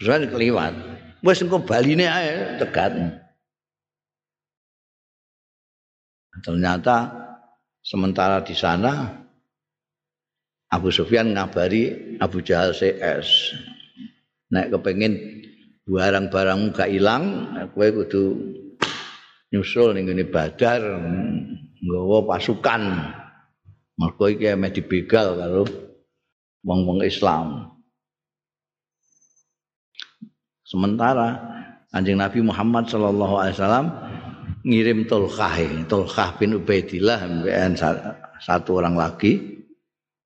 [0.00, 0.93] Sufyan kliwat.
[1.24, 2.92] Wis engko baline ae cegat.
[6.44, 6.96] Ternyata
[7.80, 9.24] sementara di sana
[10.68, 13.56] Abu Sufyan ngabari Abu Jahal CS.
[14.52, 15.16] Nek kepengin
[15.88, 18.22] barang-barangmu gak ilang, kowe kudu
[19.48, 20.84] nyusul ning ngene Badar
[21.80, 22.82] nggawa pasukan.
[23.96, 25.64] Mergo iki ame dibegal karo
[26.66, 27.73] wong-wong Islam.
[30.64, 31.36] Sementara
[31.94, 33.86] Anjing Nabi Muhammad sallallahu alaihi wasallam
[34.64, 37.22] ngirim Tulkah, Tulkah bin Ubaidillah
[38.42, 39.62] satu orang lagi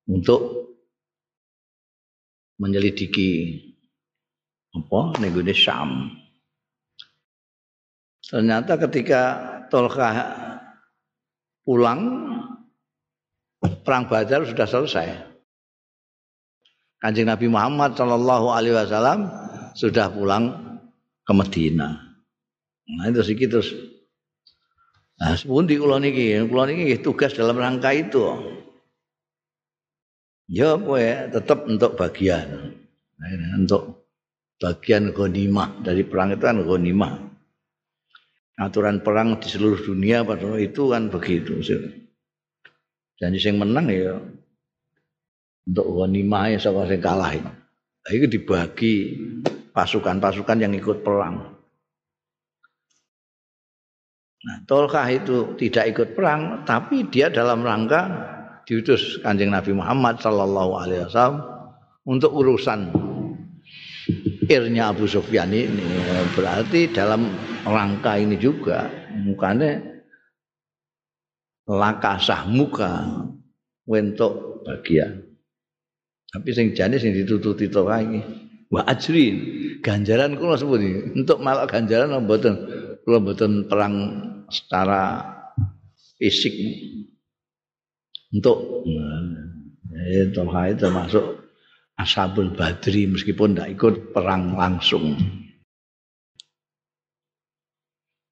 [0.09, 0.71] untuk
[2.57, 3.61] menyelidiki
[4.73, 6.09] apa ning Syam.
[8.25, 9.21] Ternyata ketika
[9.69, 10.15] Tolkah
[11.61, 12.01] pulang,
[13.85, 15.07] perang Badar sudah selesai.
[16.99, 19.29] Kanjeng Nabi Muhammad Shallallahu Alaihi Wasallam
[19.79, 20.75] sudah pulang
[21.23, 21.95] ke Medina.
[22.83, 23.71] Nah itu sih terus.
[25.19, 28.23] Nah, sepun di kulon ini, kulon ini tugas dalam rangka itu.
[30.51, 32.73] Ya, gue tetap untuk bagian,
[33.19, 34.09] nah, untuk
[34.57, 37.13] bagian gonimah dari perang itu kan gonimah
[38.59, 41.63] aturan perang di seluruh dunia pada itu kan begitu.
[43.19, 44.19] Jadi yang menang ya
[45.63, 47.39] untuk ghanimah saka sing kalah.
[48.09, 49.15] Itu dibagi
[49.73, 51.59] pasukan-pasukan yang ikut perang.
[54.39, 58.07] Nah, Tolkah itu tidak ikut perang, tapi dia dalam rangka
[58.63, 61.43] diutus kanjeng Nabi Muhammad Sallallahu Alaihi Wasallam
[62.07, 62.87] untuk urusan
[64.47, 65.83] irnya Abu Sufyan ini.
[66.33, 67.27] Berarti dalam
[67.67, 69.83] rangka ini juga mukanya
[71.67, 73.05] lakasah muka
[73.85, 75.19] untuk bagian.
[76.29, 78.21] Tapi sing jane sing ditututi to kae
[78.69, 79.37] wa ajrin.
[79.81, 80.81] Ganjaran kula sebut
[81.17, 82.55] untuk malak ganjaran mboten
[83.03, 83.95] kula mboten perang
[84.49, 85.25] secara
[86.17, 86.53] fisik.
[88.29, 90.45] Untuk eh, itu
[90.77, 91.25] termasuk
[91.97, 95.17] ashabul badri meskipun tidak ikut perang langsung.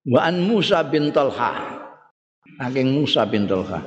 [0.08, 1.76] Wa an Musa bin Talha.
[2.58, 3.84] Saking Musa bin Talha.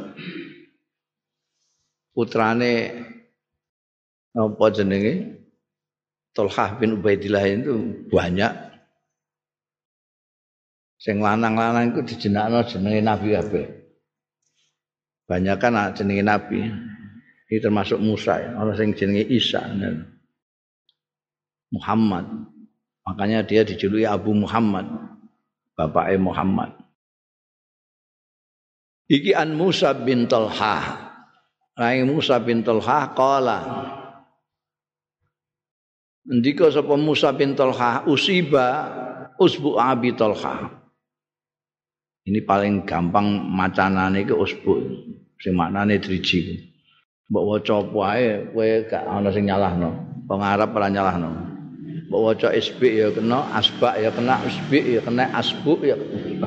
[2.12, 2.74] Putrane
[4.36, 5.39] apa jenenge
[6.30, 8.52] Talha bin Ubaidillah itu banyak
[11.00, 13.66] sing lanang-lanang itu dijenakno jenenge Nabi kabeh.
[15.24, 16.60] Banyak kan jenenge Nabi.
[17.50, 18.54] Ini termasuk Musa ya.
[18.58, 19.62] Orang sing jenenge Isa.
[21.74, 22.26] Muhammad.
[23.06, 24.86] Makanya dia dijuluki Abu Muhammad.
[25.74, 26.70] Bapaknya Muhammad.
[29.10, 31.10] Iki an Musa bin Talha.
[31.74, 33.58] Rai Musa bin Talha kala.
[36.28, 38.66] Ndika sapa Musa bin Talha usiba
[39.40, 40.68] usbu Abi Talha.
[42.28, 44.72] Ini paling gampang macanane iki usbu
[45.40, 46.68] sing maknane driji.
[47.32, 49.90] Mbok waca apa ae kowe gak ana sing nyalahno.
[50.28, 51.30] Wong Arab ora nyalahno.
[52.12, 55.96] Mbok waca isbi ya kena, asba ya kena, usbi ya kena, asbu ya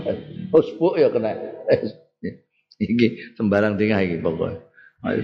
[0.59, 1.34] usbu ya kena.
[2.84, 4.69] iki sembarang tinggal iki pokoke.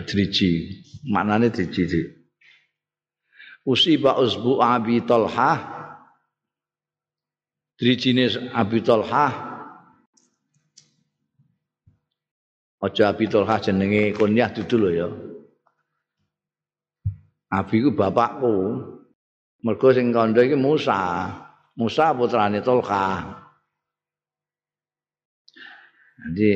[0.09, 0.81] Driji.
[1.05, 2.18] Maknane driji.
[3.69, 5.51] Usiba usbu Abi Talha
[7.77, 9.49] Drijine Abi Talha
[12.79, 15.07] Aja Abi Tolha jenenge kunyah dudu lho ya.
[17.51, 18.55] Abi ku bapakku.
[19.59, 21.27] Mergo sing kandha iki Musa.
[21.75, 23.35] Musa putrane Tolha.
[26.23, 26.51] Jadi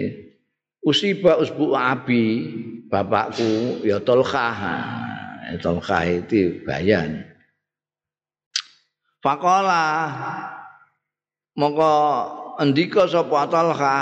[0.80, 2.24] usiba usbu abi
[2.88, 4.48] bapakku ya Tolha.
[5.60, 7.24] Tolha itu bayan.
[9.24, 9.86] Fakola
[11.56, 11.94] mongko
[12.60, 13.98] endika sapa Tolha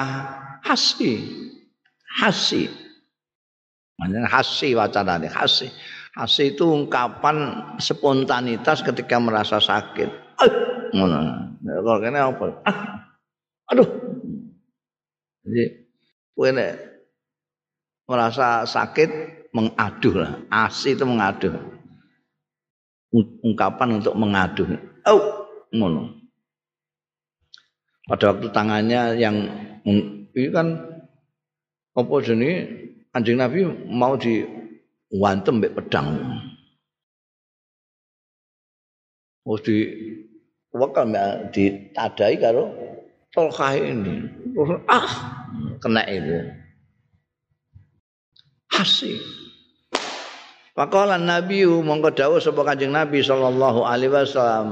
[0.66, 1.22] hasi
[2.22, 2.70] hasi.
[4.02, 5.70] Maknanya hasi wacanane hasi.
[6.12, 10.10] Hasi itu ungkapan spontanitas ketika merasa sakit.
[10.92, 11.20] Ngono.
[11.62, 12.46] Kalau kene apa?
[12.68, 12.78] Ah,
[13.72, 13.88] aduh.
[15.46, 15.64] Jadi
[16.36, 16.50] kowe
[18.10, 20.34] merasa sakit mengaduh lah.
[20.48, 21.56] Asi itu mengaduh.
[23.44, 24.68] Ungkapan untuk mengaduh.
[25.08, 26.16] Oh, ngono.
[28.08, 29.36] Pada waktu tangannya yang
[29.88, 30.80] ini kan
[31.92, 32.82] apa jenenge
[33.12, 36.16] Anjing Nabi mau diwantem mbek pedang.
[39.44, 39.84] Oh di
[40.72, 41.12] wakal
[41.52, 42.72] ditadai karo
[43.36, 44.32] tolkah ini.
[44.88, 45.12] Ah
[45.84, 46.40] kena itu.
[48.72, 49.41] Hasi.
[50.72, 54.70] Pakola Nabi mongko dawuh sapa Kanjeng Nabi sallallahu alaihi wasallam.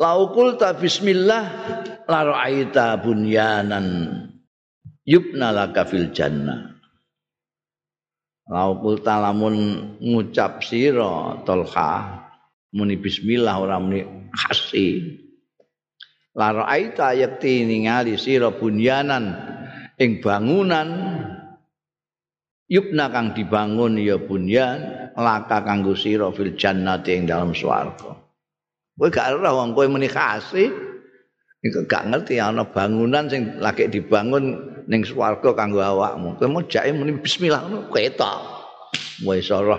[0.00, 1.44] Laukul ta bismillah
[2.08, 4.08] la ra'aita bunyanan
[5.04, 6.70] yubna laka fil jannah
[8.50, 9.54] laukul talamun
[10.02, 12.26] ngucap sira tolha
[12.74, 14.02] muni bismillah ora muni
[14.34, 15.18] khasi
[16.34, 19.38] la raaita yakti ningali sira bunyanan
[20.02, 20.88] ing bangunan
[22.70, 28.14] yubna kang dibangun ya bunyan laka kanggo sira fil jannati ing dalam swarga
[28.94, 30.46] kowe gak ora wong kowe muni gak
[32.08, 36.40] ngerti ana bangunan sing lagi dibangun ning swarga kanggo awakmu.
[36.40, 38.38] Kowe mau jake muni bismillah ngono ketok.
[39.22, 39.76] Wis ora.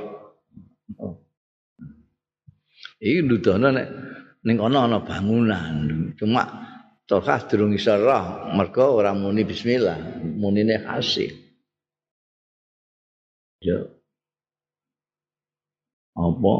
[3.01, 3.87] Iki nudono nek
[4.45, 5.75] ning ana ana bangunan.
[6.15, 6.45] Cuma
[7.11, 11.27] Tolkah durung iso roh mergo ora muni bismillah, munine khasi.
[13.61, 13.77] Ya.
[16.17, 16.53] Apa?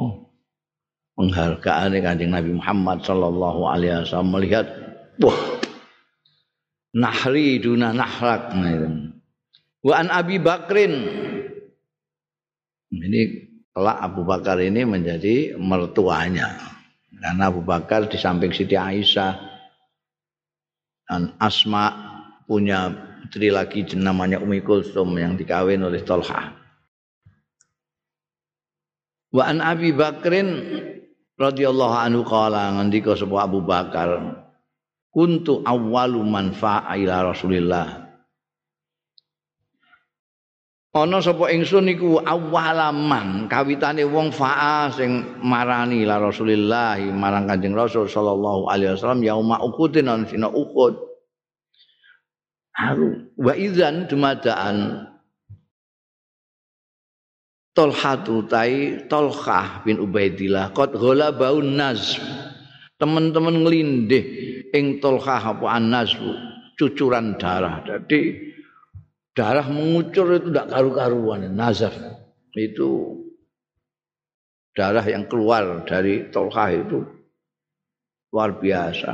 [1.17, 4.69] Penghargaan Kanjeng Nabi Muhammad sallallahu alaihi wasallam melihat
[5.17, 5.37] wah
[6.93, 8.53] nahri duna nahrak
[9.81, 10.93] wa an Abi Bakrin.
[12.93, 13.21] Ini
[13.73, 16.53] kelak Abu Bakar ini menjadi mertuanya.
[17.17, 19.31] Karena Abu Bakar di samping Siti Aisyah
[21.09, 21.91] dan Asma
[22.45, 22.93] punya
[23.25, 26.60] putri lagi namanya Umi Kulsum yang dikawin oleh Tolha
[29.31, 30.47] Wa an Abi Bakrin
[31.39, 34.19] radhiyallahu anhu qala ngendika sapa Abu Bakar
[35.11, 38.11] kuntu awwalu man fa'a ila Rasulillah.
[40.91, 48.11] Ana sapa ingsun iku awalaman kawitane wong fa'a sing marani la Rasulillah marang Kanjeng Rasul
[48.11, 50.99] sallallahu alaihi wasallam yauma ukudin ana sina ukud
[52.75, 55.07] haru wa idzan dumadaan
[57.71, 62.19] Tolha tutai Tolhah bin Ubaidillah kot gola bau naz
[62.99, 64.23] teman-teman ngelindih
[64.75, 66.11] ing Tolhah apa anas
[66.75, 67.85] cucuran darah.
[67.85, 68.51] Jadi
[69.31, 71.93] darah mengucur itu tidak karu-karuan nazaf
[72.57, 73.21] itu
[74.75, 76.99] darah yang keluar dari tolkah itu.
[78.31, 79.11] Luar biasa.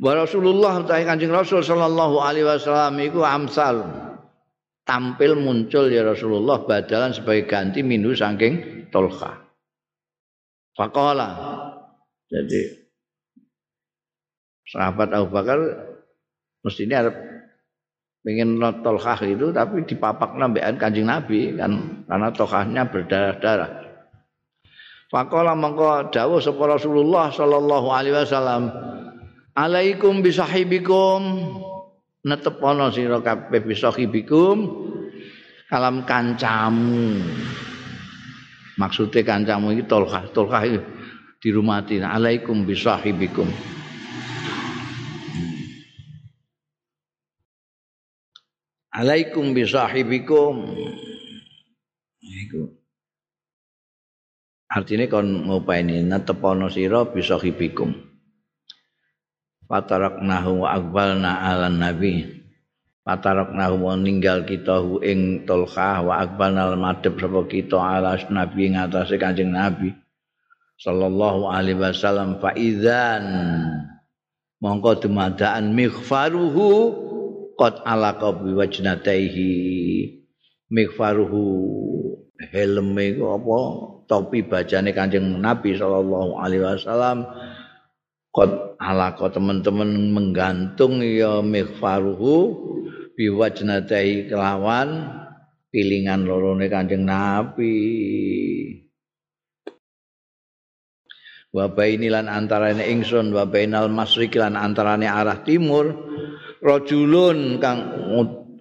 [0.00, 3.86] Wa Rasulullah ta'i Kanjeng Rasul sallallahu alaihi wasallam iku amsal
[4.90, 9.38] tampil muncul ya Rasulullah badalan sebagai ganti minhu saking tolkah.
[10.74, 11.30] Faqala
[12.26, 12.90] jadi
[14.66, 15.62] sahabat Abu Bakar
[16.66, 17.10] mestinya ada
[18.26, 23.70] pengen tolkah itu tapi dipapak nambahan kanjeng Nabi kan karena tolkahnya berdarah-darah.
[25.10, 28.70] Fakola mengko dawuh sapa Rasulullah sallallahu alaihi wasallam
[29.58, 31.18] Alaikum bisahibikum
[32.26, 34.58] netepono sira kabeh bisahibikum
[35.70, 37.20] kalam kancamu.
[38.80, 40.80] Maksudnya kancamu iki tolkah, tolkah itu
[41.40, 42.00] dirumati.
[42.00, 43.48] Alaikum bisahibikum.
[49.00, 50.76] alaikum bi sahibikum
[52.20, 52.68] iku
[54.68, 58.09] artine kon ngopeni netepono sira bi sahibikum
[59.70, 62.42] fataraknahu wa aqbalna ala nabi.
[63.06, 68.74] Fataraknahu wa ninggal kita hu ing tolkah wa aqbalna madhep sapa kita ala nabi ing
[68.74, 69.94] atase kanjeng nabi.
[70.82, 73.22] Sallallahu alaihi wasallam fa idzan
[74.58, 76.66] mongko dumadaan mighfaruhu
[77.54, 79.52] qad alaqa bi wajnataihi
[80.72, 81.44] mikfaruhu
[82.48, 83.58] helme apa?
[84.10, 87.30] Topi bajane Kanjeng Nabi sallallahu alaihi wasallam
[88.30, 92.34] qad alaqa teman-teman menggantung ya mikfaruhu
[93.18, 95.10] bi wajnataihi kelawan
[95.70, 97.78] pilingan lorone Kanjeng Nabi.
[101.50, 105.90] Wa bainilan antarane ingsun wa bainal lan antarane arah timur
[106.62, 107.90] rajulun kang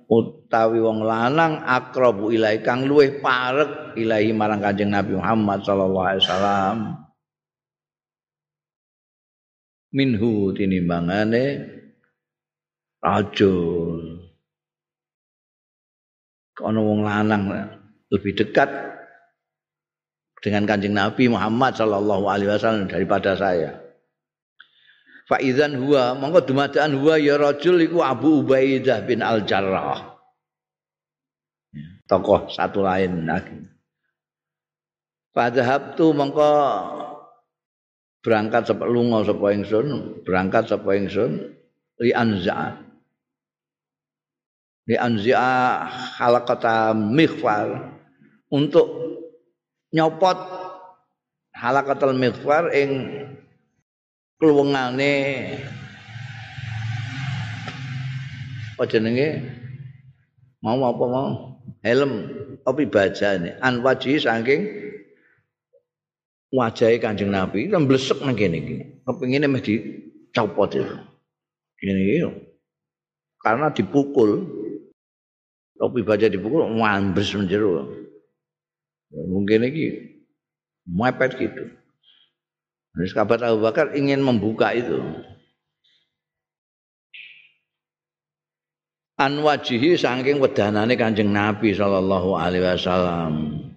[0.10, 6.24] utawi wong lanang akrabu ilahi kang luweh parek ilahi marang Kanjeng Nabi Muhammad sallallahu alaihi
[6.26, 6.78] wasallam
[9.90, 11.66] minhu tinimbangane
[13.02, 14.30] rajul
[16.54, 17.50] kono wong lanang
[18.12, 18.70] lebih dekat
[20.40, 23.90] dengan Kanjeng Nabi Muhammad sallallahu alaihi wasallam daripada saya
[25.30, 30.18] Faizan huwa mongko dumadaan huwa ya rajul iku Abu Ubaidah bin Al Jarrah.
[32.10, 33.62] Tokoh satu lain lagi.
[35.30, 36.50] Fadhab tu mongko
[38.20, 39.88] berangkat sapa lunga sapa ingsun,
[40.28, 41.56] berangkat sapa ingsun
[42.04, 42.80] li anza.
[44.88, 45.86] Li anza
[46.20, 47.96] halaqata mighfar.
[48.50, 48.90] Untuk
[49.94, 50.38] nyopot
[51.54, 52.90] halaqatul mighfar ing
[54.42, 55.14] kluwengane
[58.74, 59.44] apa jenenge?
[60.66, 61.30] Mau apa mau?
[61.86, 62.26] Helm
[62.66, 64.89] apa bajane an saking
[66.50, 68.76] wajahe Kanjeng Nabi kan blesek nang kene iki.
[69.06, 70.96] Kepengine meh dicopot itu.
[71.82, 72.18] Ini iki
[73.40, 74.60] karena dipukul.
[75.80, 77.88] Topi baja dipukul wambres menjero.
[79.16, 79.86] Mungkin iki
[80.84, 81.72] mepet gitu.
[83.00, 85.00] Jadi sahabat Abu Bakar ingin membuka itu.
[89.20, 93.69] An wajihi saking wedanane Kanjeng Nabi sallallahu alaihi wasallam.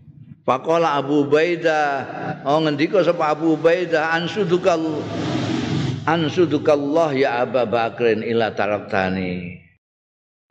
[0.42, 4.82] Faqala Abu Ubaidah, oh ngendika sapa Abu Ubaidah ansudukal
[6.02, 9.62] ansudukallah ya Abu Bakrin ila taraktani.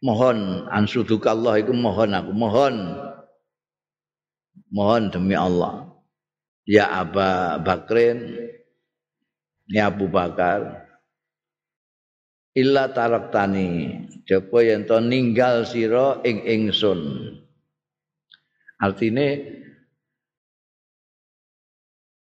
[0.01, 2.75] Mohon ansudukallah iku mohon aku mohon.
[4.71, 5.91] Mohon demi Allah.
[6.63, 8.37] Ya Aba Bakrin
[9.71, 10.87] Ya Abu Bakar
[12.51, 16.99] illa taraktani japa yen to ninggal sira ing ingsun
[18.83, 19.60] artine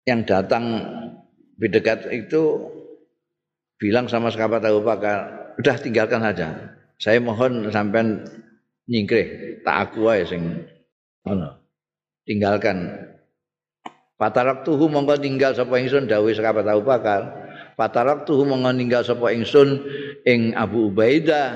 [0.09, 0.81] yang datang
[1.61, 2.73] lebih dekat itu
[3.77, 6.49] bilang sama sahabat Abu Bakar udah tinggalkan saja
[6.97, 8.25] saya mohon sampean
[8.89, 10.65] nyingkrih tak aku ae sing
[11.29, 11.61] ono
[12.25, 13.09] tinggalkan
[14.19, 17.47] Fatarak tuhu mongko tinggal sapa ingsun dawuh sahabat Abu Bakar.
[17.79, 19.79] Fatarak tuhu mongko tinggal sapa ingsun
[20.27, 21.55] ing Abu Ubaidah.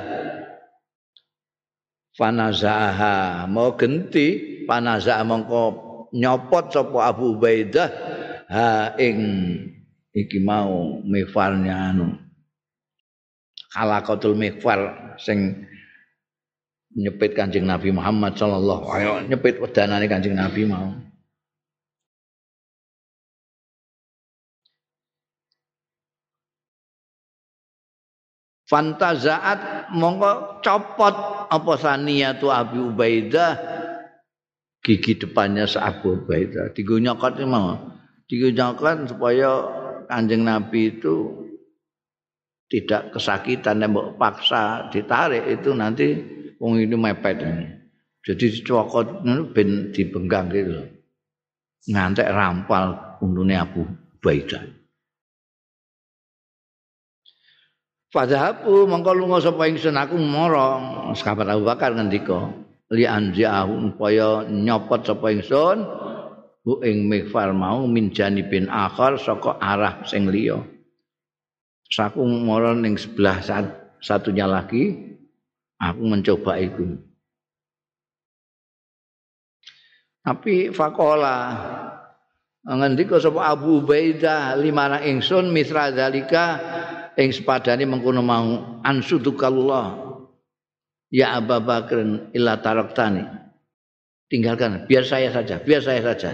[2.14, 5.62] Fanazaha mau genti panazah mongko
[6.14, 7.90] nyopot sapa Abu Ubaidah
[8.52, 9.18] ha ing
[10.12, 12.12] iki mau mifarnya anu.
[13.72, 15.64] Halaqatul mikfar sing
[16.92, 20.92] nyepit Kanjeng Nabi Muhammad sallallahu wasallam nyepit wedanane Kanjeng Nabi mau.
[28.68, 31.16] Fantazaat mongko copot
[31.52, 33.60] apa sania tu Abi Ubaidah
[34.80, 37.76] gigi depannya Abu Ubaidah digunyokot mau
[38.26, 39.50] digunyokot supaya
[40.10, 41.42] kanjeng Nabi itu
[42.72, 46.16] tidak kesakitan nembok paksa ditarik itu nanti
[46.56, 47.44] wong ini mepet.
[48.22, 50.78] Jadi dicokot ben dibenggang gitu.
[51.90, 53.82] Ngantek rampal undune Abu
[54.22, 54.62] Ubaidah.
[58.12, 60.78] Fadhabu mongko lunga sapa ingsun aku mara
[61.16, 62.52] sahabat Abu Bakar ngendika
[62.92, 65.82] li anja'u upaya nyopot sapa ingsun
[66.62, 70.62] bu ing mikfar mau min janibin akhar saka arah sing liya.
[71.92, 73.42] Saku mara ning sebelah
[74.00, 75.12] satunya lagi
[75.82, 76.98] aku mencoba itu
[80.22, 81.58] tapi fakola
[82.62, 86.62] ngendika sapa Abu Ubaidah limana ingsun misra zalika
[87.18, 89.98] ing sepadane mengkono mau ansudukallah
[91.10, 93.41] ya Abu Bakar illa taraktani
[94.32, 94.88] tinggalkan.
[94.88, 96.32] Biar saya saja biar saya saja.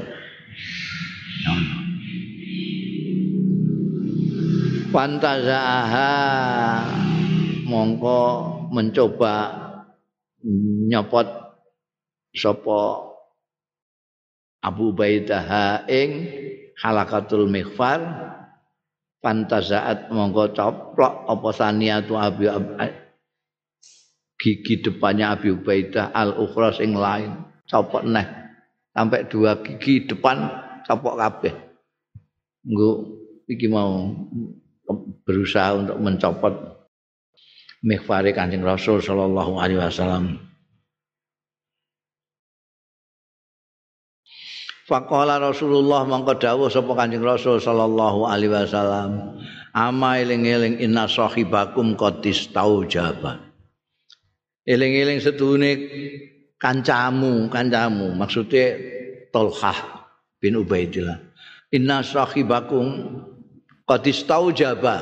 [4.94, 6.14] Pantazaha.
[7.68, 8.20] Mongko
[8.72, 9.52] mencoba
[10.88, 11.28] nyopot
[12.32, 12.80] sapa
[14.64, 16.10] Abu Baidah ing
[16.78, 18.00] halakatul mighfar.
[19.18, 22.46] Fantazaat monggo coplok apa saniatu abi
[24.38, 27.34] gigi depannya Abi Ubaidah al ukhra sing lain
[27.68, 28.26] copot neh.
[28.96, 30.48] Sampai dua gigi depan
[30.88, 31.54] copot kabeh.
[32.66, 32.90] Nggo
[33.46, 34.10] iki mau
[35.22, 36.54] berusaha untuk mencopot
[37.84, 40.40] mighfari Kanjeng Rasul sallallahu alaihi wasallam.
[44.88, 49.36] Faqala Rasulullah mangko dawuh sapa Kanjeng Rasul sallallahu alaihi wasallam,
[49.76, 53.36] "Ama eling-eling inna sahibakum qad istaujaba."
[54.64, 55.70] Eling-eling sedune
[56.58, 58.76] kancamu, kancamu, maksudnya
[59.30, 60.04] Tolhah
[60.42, 61.22] bin Ubaidillah.
[61.70, 63.22] Inna sahibakum
[63.86, 64.96] qad istaujaba.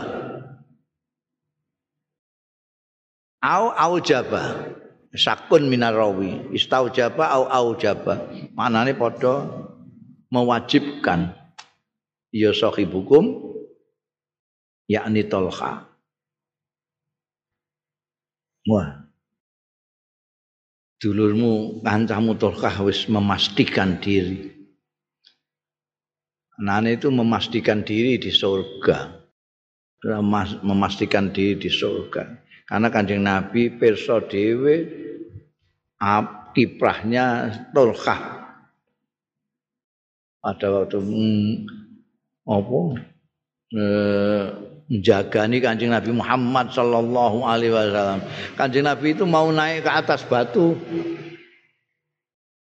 [3.40, 4.74] Au aujaba.
[5.16, 6.52] Sakun minarawi.
[6.52, 8.26] Istaujaba au aujaba.
[8.52, 9.48] Manane padha
[10.28, 11.32] mewajibkan
[12.34, 13.54] ya sahibukum
[14.90, 15.86] yakni Tolha.
[18.66, 19.05] Wah.
[20.96, 24.52] Dulurmu kancamu Tolha wis memastikan diri.
[26.56, 29.12] Nane itu memastikan diri di surga.
[30.64, 32.22] Memastikan diri di surga.
[32.64, 34.74] Karena kanjeng Nabi perso dewe
[36.56, 38.36] kiprahnya Tolha
[40.46, 41.52] pada waktu hmm,
[42.46, 42.80] apa
[43.74, 44.46] eh,
[44.86, 48.20] menjagani kancing Nabi Muhammad Sallallahu Alaihi Wasallam.
[48.54, 50.78] Kancing Nabi itu mau naik ke atas batu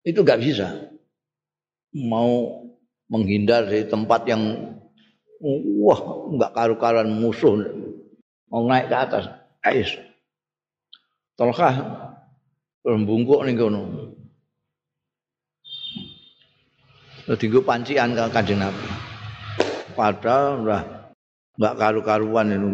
[0.05, 0.89] itu nggak bisa.
[1.93, 2.63] Mau
[3.11, 4.74] menghindar dari tempat yang
[5.82, 5.99] wah
[6.32, 7.57] nggak karu-karuan musuh
[8.53, 9.26] mau naik ke atas.
[9.61, 9.91] Ais.
[11.38, 11.74] Tolkah
[12.86, 13.82] rembungkuk nih kono.
[17.32, 18.88] Dinggo pancian ke Kanjeng Nabi.
[19.95, 21.01] Padahal udah
[21.62, 22.72] enggak karu-karuan itu.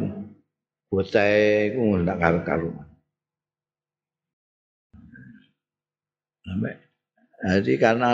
[0.88, 1.28] Bocah
[1.68, 2.88] iku enggak karu-karuan.
[7.44, 8.12] Jadi karena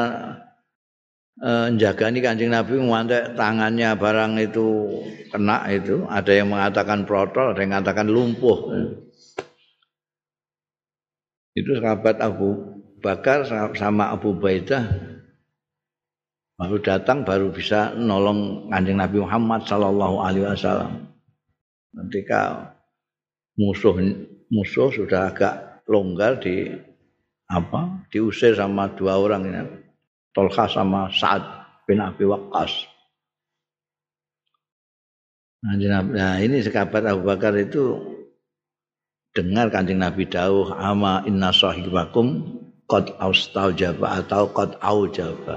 [1.37, 4.67] eh, ini Kanjeng Nabi ngantek tangannya barang itu
[5.29, 8.73] kena itu, ada yang mengatakan protol, ada yang mengatakan lumpuh.
[11.53, 13.45] Itu sahabat Abu Bakar
[13.77, 15.12] sama Abu Baidah
[16.53, 21.09] baru datang baru bisa nolong kanjeng Nabi Muhammad Sallallahu Alaihi Wasallam.
[21.93, 22.73] Ketika
[23.57, 23.93] musuh
[24.49, 26.73] musuh sudah agak longgar di
[27.49, 29.61] apa diusir sama dua orang ini
[30.33, 31.45] Tolkha sama Saad
[31.85, 32.89] bin Abi Waqqas.
[35.63, 38.01] Nah ini sekabat Abu Bakar itu
[39.31, 42.57] dengar kanjeng Nabi Dawuh ama inna sahibakum
[42.89, 45.55] qad astaujaba atau qad aujaba.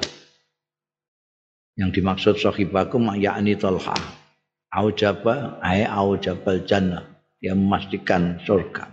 [1.77, 3.93] Yang dimaksud sahibakum yakni Talha.
[4.73, 7.05] Aujaba ay aujabal jannah.
[7.37, 8.89] Dia memastikan surga.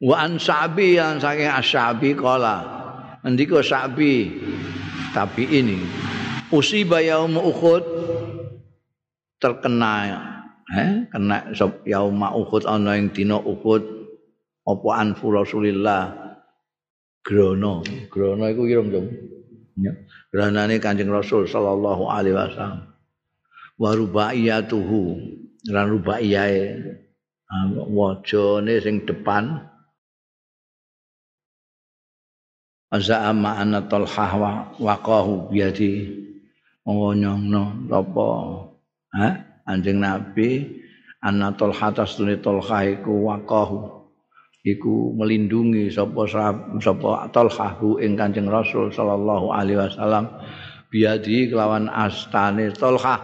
[0.00, 2.56] Wa an Sa'bi yang saking Asyabi kala.
[3.24, 4.32] Ndika Sa'bi
[5.16, 5.80] tapi ini
[6.52, 7.84] usiba yaum Uhud
[9.40, 9.92] terkena
[10.74, 11.54] eh kena
[11.86, 13.80] yaum Uhud ana ing dina Uhud
[14.66, 16.23] apa anfu Rasulillah
[17.24, 17.80] grono
[18.12, 19.08] grono iku irung dong
[19.80, 19.92] ya.
[20.34, 22.90] Granane Kanjeng Rasul sallallahu alaihi wasallam.
[23.78, 25.00] Wa rubaiyatuhu.
[25.70, 26.62] Lan rubaiyae.
[27.94, 29.62] Wajane sing depan.
[32.90, 36.14] Azama anna talhah wa waqahu biadi
[36.86, 38.26] ngonyongno apa
[39.18, 39.28] ha
[39.66, 40.78] anjing nabi
[41.18, 44.03] anna talhah tasdune talhah iku waqahu
[44.64, 46.24] iku melindungi sapa
[46.80, 50.40] sapa Talhahu ing Kanjeng Rasul sallallahu alaihi wasallam.
[50.88, 53.20] Biadi kelawan astane Talhah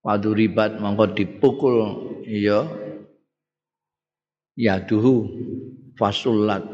[0.00, 1.76] waduribat mongko dipukul
[2.24, 2.64] iya.
[4.58, 5.30] Yaduhu
[5.94, 6.66] fasullat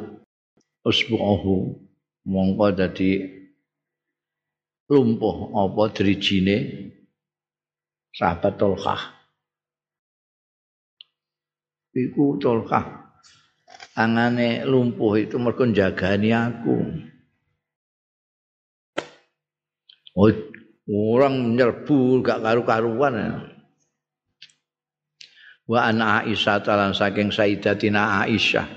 [0.88, 1.76] usbuhu
[2.24, 3.20] mongko dadi
[4.88, 6.56] lumpuh apa drijine
[8.16, 9.13] sahabat Talhah
[11.94, 13.14] iku tolkah
[13.94, 16.76] angane lumpuh itu mergo jagani aku
[20.18, 20.34] oh,
[20.90, 23.46] orang nyerbu gak karu-karuan
[25.64, 28.68] wa ana Aisyah talan saking Sayyidatina Aisyah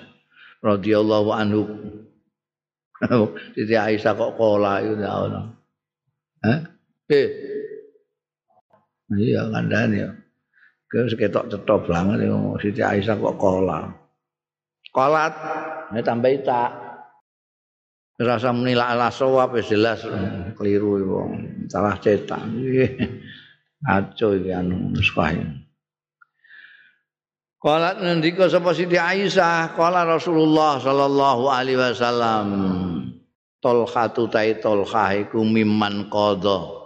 [0.63, 1.61] radhiyallahu anhu
[3.53, 5.45] Siti Aisyah kok kola itu ya Allah.
[6.41, 6.59] Eh?
[7.13, 7.27] Eh.
[9.13, 10.09] Iya kandhane ya.
[10.87, 13.91] Kau seketok cetok banget ya Siti Aisyah kok kola.
[14.95, 15.33] Kolat,
[15.91, 16.71] ini tambah tak.
[18.17, 20.01] Rasa menilai ala sawab ya jelas
[20.55, 21.15] keliru itu.
[21.67, 22.39] Salah cetak.
[23.83, 25.67] Aco ini anu nuskahnya.
[27.59, 32.47] Kolat ngendika sapa Siti Aisyah, kola Rasulullah sallallahu alaihi wasallam.
[33.59, 36.76] Tolkhatu tai tolkhah iku mimman qadha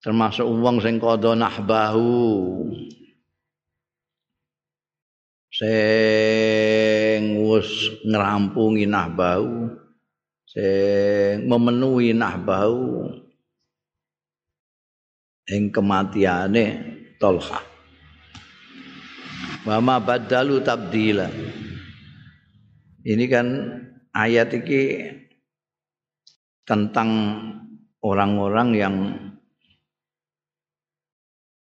[0.00, 2.08] termasuk wong sing kodho nahbahu.
[5.52, 7.70] Sing wis
[8.08, 9.76] ngrampungi nahbahu.
[10.48, 13.12] Sing memenuhi nahbahu.
[15.50, 16.64] Ing kematiane
[17.20, 17.60] Tolha.
[19.68, 21.28] Wa ma badalu tabdila.
[23.04, 23.46] Ini kan
[24.16, 24.80] ayat ini
[26.64, 27.10] tentang
[28.00, 28.96] orang-orang yang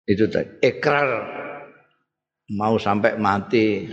[0.04, 0.28] itu
[0.60, 1.10] ikrar.
[2.54, 3.88] Mau sampai mati.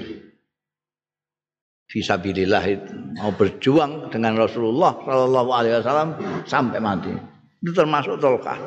[1.91, 2.95] Fisabilillah itu.
[3.19, 6.11] Mau berjuang dengan Rasulullah Shallallahu Alaihi Wasallam
[6.47, 7.11] sampai mati.
[7.63, 8.59] Itu termasuk tolkah.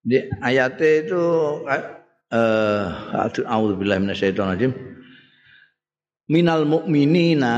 [0.00, 1.22] Di ayatnya itu
[2.30, 2.86] eh
[3.46, 4.72] auzubillahi minasyaitonirrajim.
[6.30, 7.54] Minal mu'minina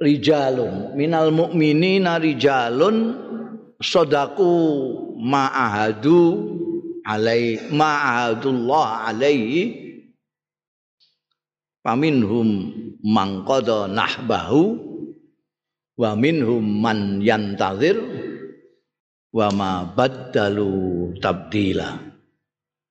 [0.00, 0.96] rijalun.
[0.96, 2.96] Minal mu'minina rijalun
[3.76, 4.52] sodaku
[5.20, 6.56] ma'ahadu
[7.08, 9.88] alai ma'adullah alaihi
[11.80, 12.68] paminhum
[13.00, 14.76] mangqada nahbahu
[15.96, 17.96] wa minhum man yantazir
[19.32, 21.96] wa ma baddalu tabdila.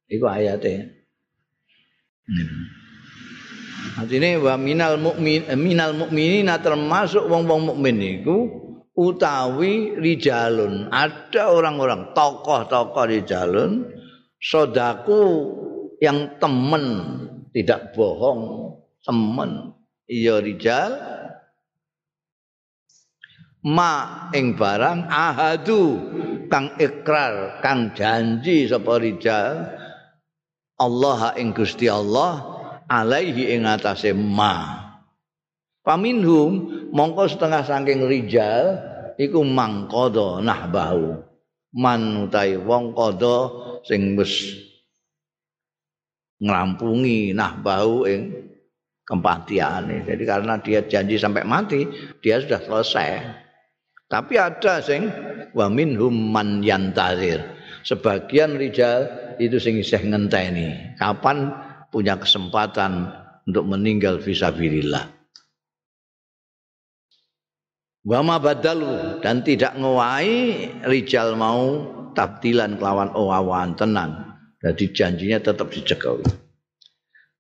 [0.10, 0.98] Iku ayate
[3.98, 8.38] Artinya wa minal mu'min minal mu'minina termasuk wong-wong mukmin iku
[8.98, 10.92] utawi rijalun.
[10.92, 13.97] Ada orang-orang tokoh-tokoh rijalun
[14.42, 15.54] sodaku
[15.98, 16.86] yang temen
[17.52, 19.74] tidak bohong temen.
[20.08, 20.92] Iya rijal.
[23.68, 25.84] Ma ing barang ahadu
[26.48, 29.74] kang ikrar kang janji sapa rijal.
[30.78, 32.46] Allah ing Gusti Allah
[32.86, 34.86] alaihi ing atase ma.
[35.82, 36.52] Paminhum
[36.94, 38.80] mongko setengah saking rijal
[39.18, 41.28] iku mangkodo nahbahu
[41.76, 43.38] man utawi wong kodo
[43.84, 44.56] sing wis
[46.38, 48.48] ngrampungi nah bau ing
[49.08, 50.04] kematiane.
[50.04, 51.88] Jadi karena dia janji sampai mati,
[52.20, 53.10] dia sudah selesai.
[54.08, 55.08] Tapi ada sing
[55.56, 57.40] wa minhum man yantazir.
[57.88, 59.08] Sebagian rijal
[59.40, 60.96] itu sing isih ngenteni.
[61.00, 61.56] Kapan
[61.88, 63.08] punya kesempatan
[63.48, 65.17] untuk meninggal fisabilillah.
[68.08, 70.32] Wa ma badalu dan tidak ngewai
[70.88, 71.84] rijal mau
[72.16, 74.40] tabdilan kelawan owawan tenan.
[74.64, 76.24] Jadi janjinya tetap dicekel.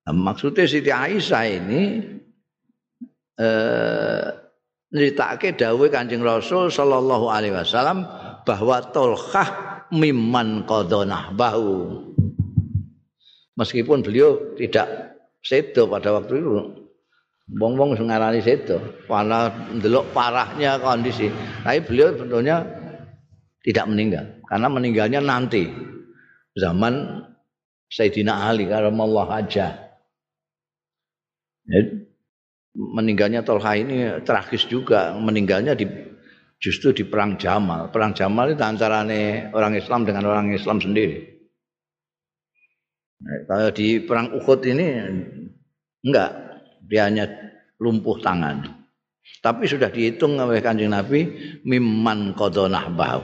[0.07, 1.81] maksudnya Siti Aisyah ini
[3.39, 4.27] eh
[4.91, 8.07] nyeritake dawuh Kanjeng Rasul sallallahu alaihi wasallam
[8.43, 9.49] bahwa Tolhah
[9.91, 12.03] mimman qadonah bahu.
[13.55, 16.86] Meskipun beliau tidak sedo pada waktu itu.
[17.47, 18.75] Wong-wong ngarani sedo,
[19.07, 21.31] karena ndelok parahnya kondisi.
[21.63, 22.59] Tapi beliau sebetulnya
[23.63, 25.67] tidak meninggal karena meninggalnya nanti
[26.55, 27.23] zaman
[27.87, 29.87] Sayyidina Ali karamallahu aja.
[32.77, 35.83] meninggalnya Tolha ini tragis juga meninggalnya di
[36.63, 37.91] justru di perang Jamal.
[37.91, 39.03] Perang Jamal itu antara
[39.51, 41.27] orang Islam dengan orang Islam sendiri.
[43.17, 44.87] Nah, kalau di perang Uhud ini
[46.05, 46.46] enggak,
[46.87, 47.27] dia hanya
[47.77, 48.87] lumpuh tangan.
[49.43, 51.27] Tapi sudah dihitung oleh Kanjeng Nabi
[51.67, 53.23] mimman qadonah bau.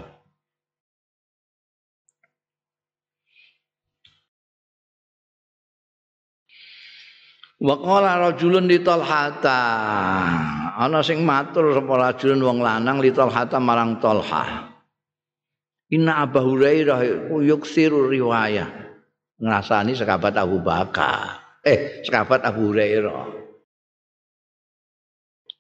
[7.64, 8.36] Wa qala
[8.68, 9.61] li Talhata.
[10.74, 14.68] Ana sing matur sapa rajulun wong lanang li Talhata marang Talha.
[15.95, 18.68] Inna Abu Hurairah yuksiru riwayah.
[19.39, 21.39] Ngrasani sekabat Abu Bakar.
[21.64, 23.42] Eh, sekabat Abu Hurairah.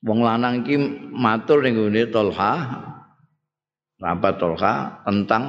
[0.03, 0.75] Wong lanang iki
[1.15, 2.53] matur ning gone Talha.
[4.03, 5.43] Sahabat Talha tentang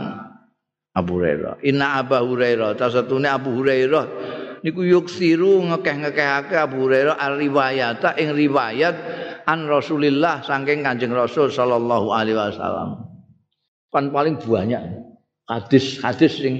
[0.94, 1.58] Abu Hurairah.
[1.66, 4.06] Inna Abu Hurairah, tasatune Abu Hurairah
[4.62, 8.96] niku yuksiru ngekeh-ngekehake Abu Hurairah riwayata ing riwayat
[9.44, 13.10] an Rasulillah saking Kanjeng Rasul sallallahu alaihi wasallam.
[13.90, 14.80] Kan paling banyak
[15.50, 16.54] hadis-hadis sing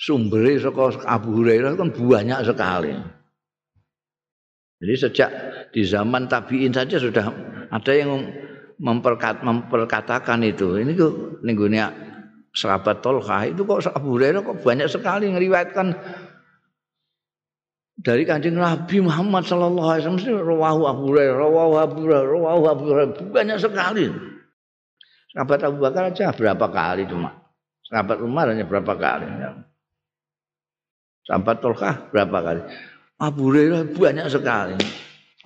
[0.00, 2.96] sumbere saka Abu Hurairah kan banyak sekali.
[4.76, 5.30] Jadi sejak
[5.72, 7.32] di zaman tabiin saja sudah
[7.72, 8.28] ada yang
[8.76, 10.76] memperkat, memperkatakan itu.
[10.76, 11.80] Ini kok ninggune
[12.52, 15.96] sahabat Tolkah itu kok Abu Hurairah kok banyak sekali ngeriwayatkan
[17.96, 22.84] dari kanjeng Nabi Muhammad Sallallahu Alaihi Wasallam rawahu Abu Hurairah, rawahu Abu Hurairah, rawahu Abu
[22.92, 24.04] Hurairah banyak sekali.
[25.32, 27.32] Sahabat Abu Bakar aja berapa kali cuma.
[27.88, 29.28] Sahabat Umar hanya berapa kali.
[31.28, 32.62] Sahabat Tolkah berapa kali.
[33.16, 34.76] Abu Hurairah banyak sekali.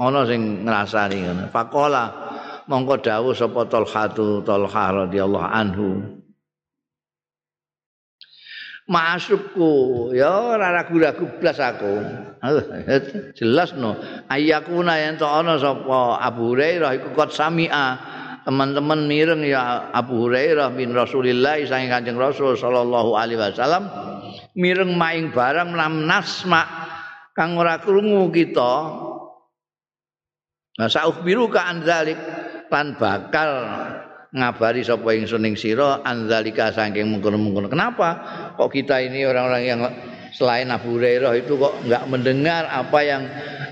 [0.01, 1.45] Ono sing ngrasani ngono.
[1.55, 2.05] Faqala
[2.67, 5.89] mongko dawuh sapa Tolhatu Tolha radhiyallahu anhu.
[8.91, 12.03] masukku ya ora ragu-ragu blas aku
[13.39, 13.95] jelas no
[14.27, 17.95] ayakuna yen to ana sapa Abu Hurairah iku kot samia
[18.43, 23.87] teman-teman mireng ya Abu Hurairah bin Rasulillah sang Kanjeng Rasul sallallahu alaihi wasallam
[24.59, 26.90] mireng maing barang nam nasma
[27.41, 28.73] kang ora krungu kita
[30.77, 32.21] nah sauh biru ka anzalik
[32.69, 33.51] lan bakal
[34.31, 35.27] ngabari sapa ing
[35.59, 37.67] sira anzalika saking mungkon-mungkon.
[37.67, 38.09] Kenapa
[38.55, 39.81] kok kita ini orang-orang yang
[40.31, 43.23] selain Abu Hurairah itu kok enggak mendengar apa yang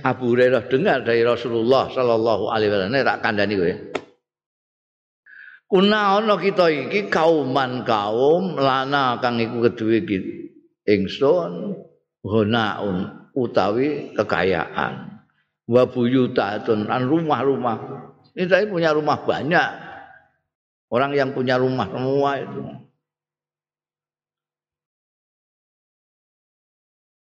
[0.03, 3.07] Abu Hurairah dengar dari Rasulullah sallallahu alaihi wasallam.
[3.07, 3.75] Tak kandhani kowe.
[5.69, 10.01] Kuna ana kita iki kauman kaum lana kang iku keduwe
[10.89, 11.77] ingsun
[12.25, 15.23] hunaun utawi kekayaan
[15.71, 17.77] wa buyutatun an rumah-rumah.
[18.35, 19.89] Ini saya punya rumah banyak
[20.89, 22.65] Orang yang punya rumah semua itu.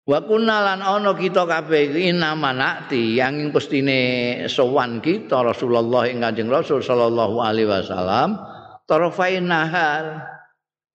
[0.07, 6.47] Wa kunalan ana kita kabeh iki nama nakti yang pestine sowan kita Rasulullah ing Kanjeng
[6.47, 8.39] Rasul sallallahu alaihi wasallam
[8.87, 10.23] tarafain nahar.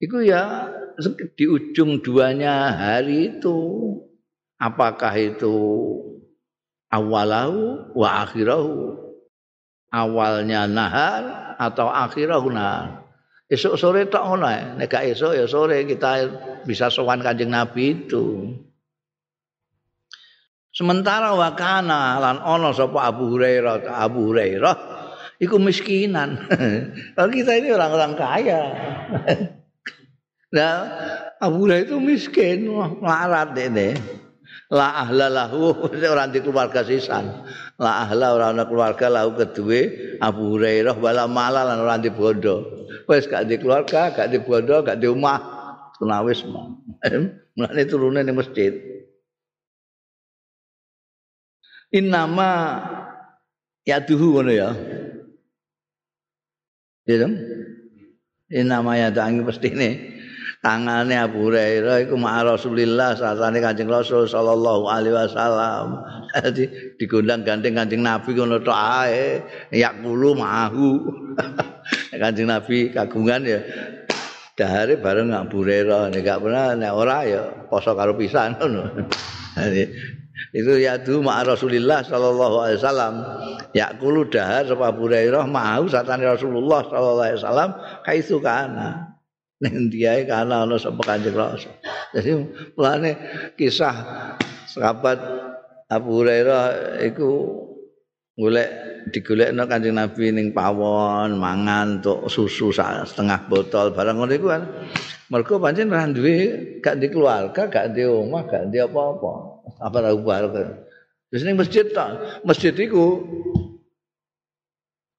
[0.01, 0.73] Iku ya
[1.37, 3.61] di ujung duanya hari itu.
[4.63, 5.55] Apakah itu
[6.87, 8.95] awalahu wa akhirahu?
[9.91, 13.03] Awalnya nahar atau akhirahuna.
[13.51, 16.11] Esok sore tak ngono nek esok ya sore kita
[16.63, 18.55] bisa sowan Kanjeng Nabi itu.
[20.73, 24.75] Sementara wakana lan ono sapa Abu Hurairah Abu Hurairah
[25.37, 26.49] iku miskinan.
[27.19, 28.61] Kalau kita ini orang-orang kaya.
[30.55, 30.73] nah,
[31.37, 34.22] Abu Hurairah itu miskin, melarat ini.
[34.73, 35.77] La ahla lahu
[36.13, 37.45] ora di keluarga sisan.
[37.77, 42.81] La ahla ora ana keluarga lahu kedue Abu Hurairah wala mala lan ora di bondo.
[43.05, 45.39] Wis gak di keluarga, gak di bondo, gak di omah.
[46.01, 46.73] Tunawis mah.
[47.53, 48.73] Mulane turune ning masjid.
[51.93, 52.81] Innama
[53.85, 54.73] ya tuhu ngono ya.
[57.05, 57.37] Ya dong.
[58.49, 60.12] Innama ya tangi pasti ini.
[60.63, 65.99] Tangane Abu Hurairah iku ma Rasulillah satane Kanjeng Rasul sallallahu alaihi wasallam.
[66.33, 69.43] Dadi digondang gandeng Kanjeng Nabi ngono tok ae,
[69.75, 70.89] yakulu mahu.
[72.23, 73.59] Kanjeng Nabi kagungan ya
[74.55, 78.87] dahare bareng Abu Hurairah nek gak pernah nek ora ya poso karo pisan ngono.
[80.53, 83.13] Itu yadu ma Rasulillah sallallahu alaihi wasallam
[83.73, 87.69] yakulu dahar sapa Hurairah mau satane Rasulullah sallallahu alaihi wasallam
[88.05, 89.12] kaisu kana
[89.63, 91.71] ning diae kana ana sapa Kanjeng Rasul
[92.11, 92.43] jadi
[92.75, 93.11] mulane
[93.55, 93.95] kisah
[94.67, 95.19] sahabat
[95.87, 97.29] Abu Hurairah iku
[98.33, 98.69] golek
[99.13, 104.63] digolekno Kanjeng Nabi ning pawon mangan untuk susu setengah botol barang ngono iku kan.
[105.29, 106.35] Mergo pancen duwe
[106.77, 109.33] gak di keluarga gak di omah gak di apa-apa.
[109.81, 110.37] Apa ra ubah
[111.33, 113.25] Terus ning masjid tak, masjid iku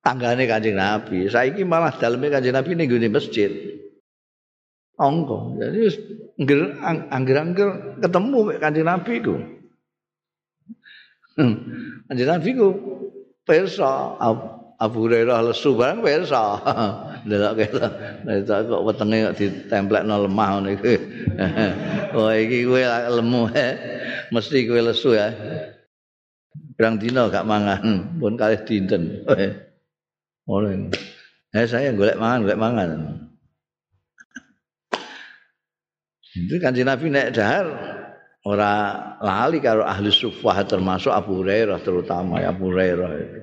[0.07, 1.27] tanggane Kanjeng Nabi.
[1.27, 3.51] Saiki malah daleme Kanjeng Nabi ning gone masjid.
[4.95, 5.59] Ongko.
[5.59, 5.81] Jadi
[7.11, 9.35] angger-angger ketemu Kanjeng Nabi ku.
[11.35, 11.55] Hmm.
[12.07, 12.69] Kanjeng Nabi ku
[13.43, 14.15] persa
[14.79, 16.63] Abu Hurairah lesu barang persa.
[17.29, 17.87] Delok kene.
[18.23, 20.95] Nek kok wetenge kok ditemplekno lemah ngene iki.
[22.15, 22.79] Oh iki kowe
[23.19, 23.51] lemu
[24.35, 25.35] mesti kowe lesu ya.
[26.79, 27.83] Berang dino gak mangan,
[28.19, 29.27] pun kalih dinten.
[30.47, 30.91] Oleh.
[31.55, 32.91] Eh saya golek mangan, golek mangan.
[36.35, 37.67] Itu kan Nabi naik dahar
[38.43, 38.73] ora
[39.23, 43.41] lali karo ahli sufah termasuk Abu Hurairah terutama ya Abu Hurairah itu.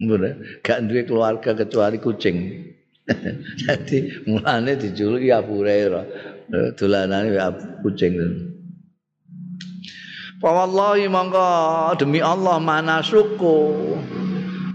[0.08, 2.36] Bener, gak duwe keluarga kecuali kucing.
[3.60, 6.04] Jadi mulane dijuluki Abu Hurairah.
[6.74, 7.36] Dolanane
[7.84, 8.16] kucing.
[10.40, 11.46] Fawallahi mongko
[12.00, 13.60] demi Allah mana suku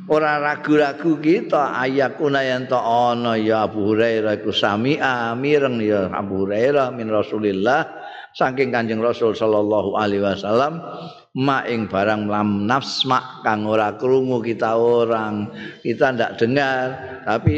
[0.05, 6.45] ora ragu-ragu kita ayakuna yen to ana ya Abu Hurairah iku sami'a mireng ya Abu
[6.45, 7.89] Hurairah min Rasulillah
[8.35, 10.83] saking Kanjeng Rasul sallallahu alaihi wasallam
[11.39, 15.49] ma ing barang lam nafsma kang ora krungu kita orang
[15.81, 16.85] kita ndak dengar.
[17.25, 17.55] Tapi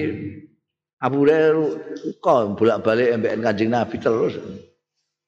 [1.03, 1.67] Abu Hurairah
[2.23, 4.35] kok bolak-balik mbek Kanjeng Nabi terus.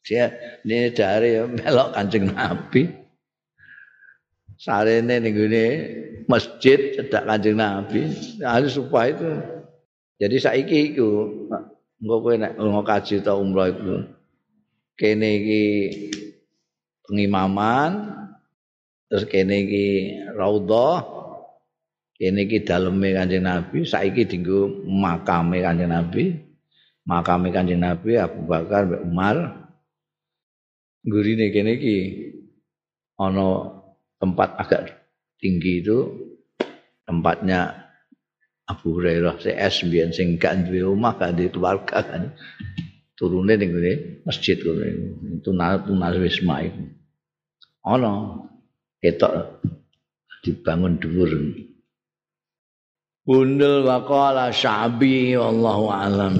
[0.09, 0.31] Dia
[0.63, 2.87] ini dari melok kancing nabi
[4.59, 5.65] sarene nih gini
[6.27, 8.11] masjid cedak kancing nabi.
[8.43, 9.31] Ahli supaya itu.
[10.19, 11.09] Jadi saiki itu
[12.03, 13.95] nggak kue nak ngomong kaji atau umroh itu
[14.99, 15.63] kene iki
[17.07, 18.19] pengimaman
[19.07, 19.87] terus kene iki
[20.35, 21.07] raudhah
[22.19, 26.35] kene iki daleme kanjeng nabi saiki dinggo makame kanjeng nabi.
[27.07, 29.65] Makame kanjeng nabi Abu Bakar Umar.
[31.07, 31.97] Gurine kene iki
[33.15, 33.78] ana
[34.19, 34.81] tempat agak
[35.39, 35.97] tinggi itu
[37.07, 37.89] tempatnya
[38.69, 42.37] Abu Hurairah CS biyen sing gak duwe omah gak duwe keluarga kan.
[43.17, 44.83] Turune ning ngene masjid ngono
[45.41, 45.49] itu
[45.83, 46.87] tunas wisma itu
[47.83, 48.45] ana
[49.01, 49.59] ketok
[50.45, 51.31] dibangun dhuwur.
[53.27, 56.39] Bundel waqala syabi wallahu alam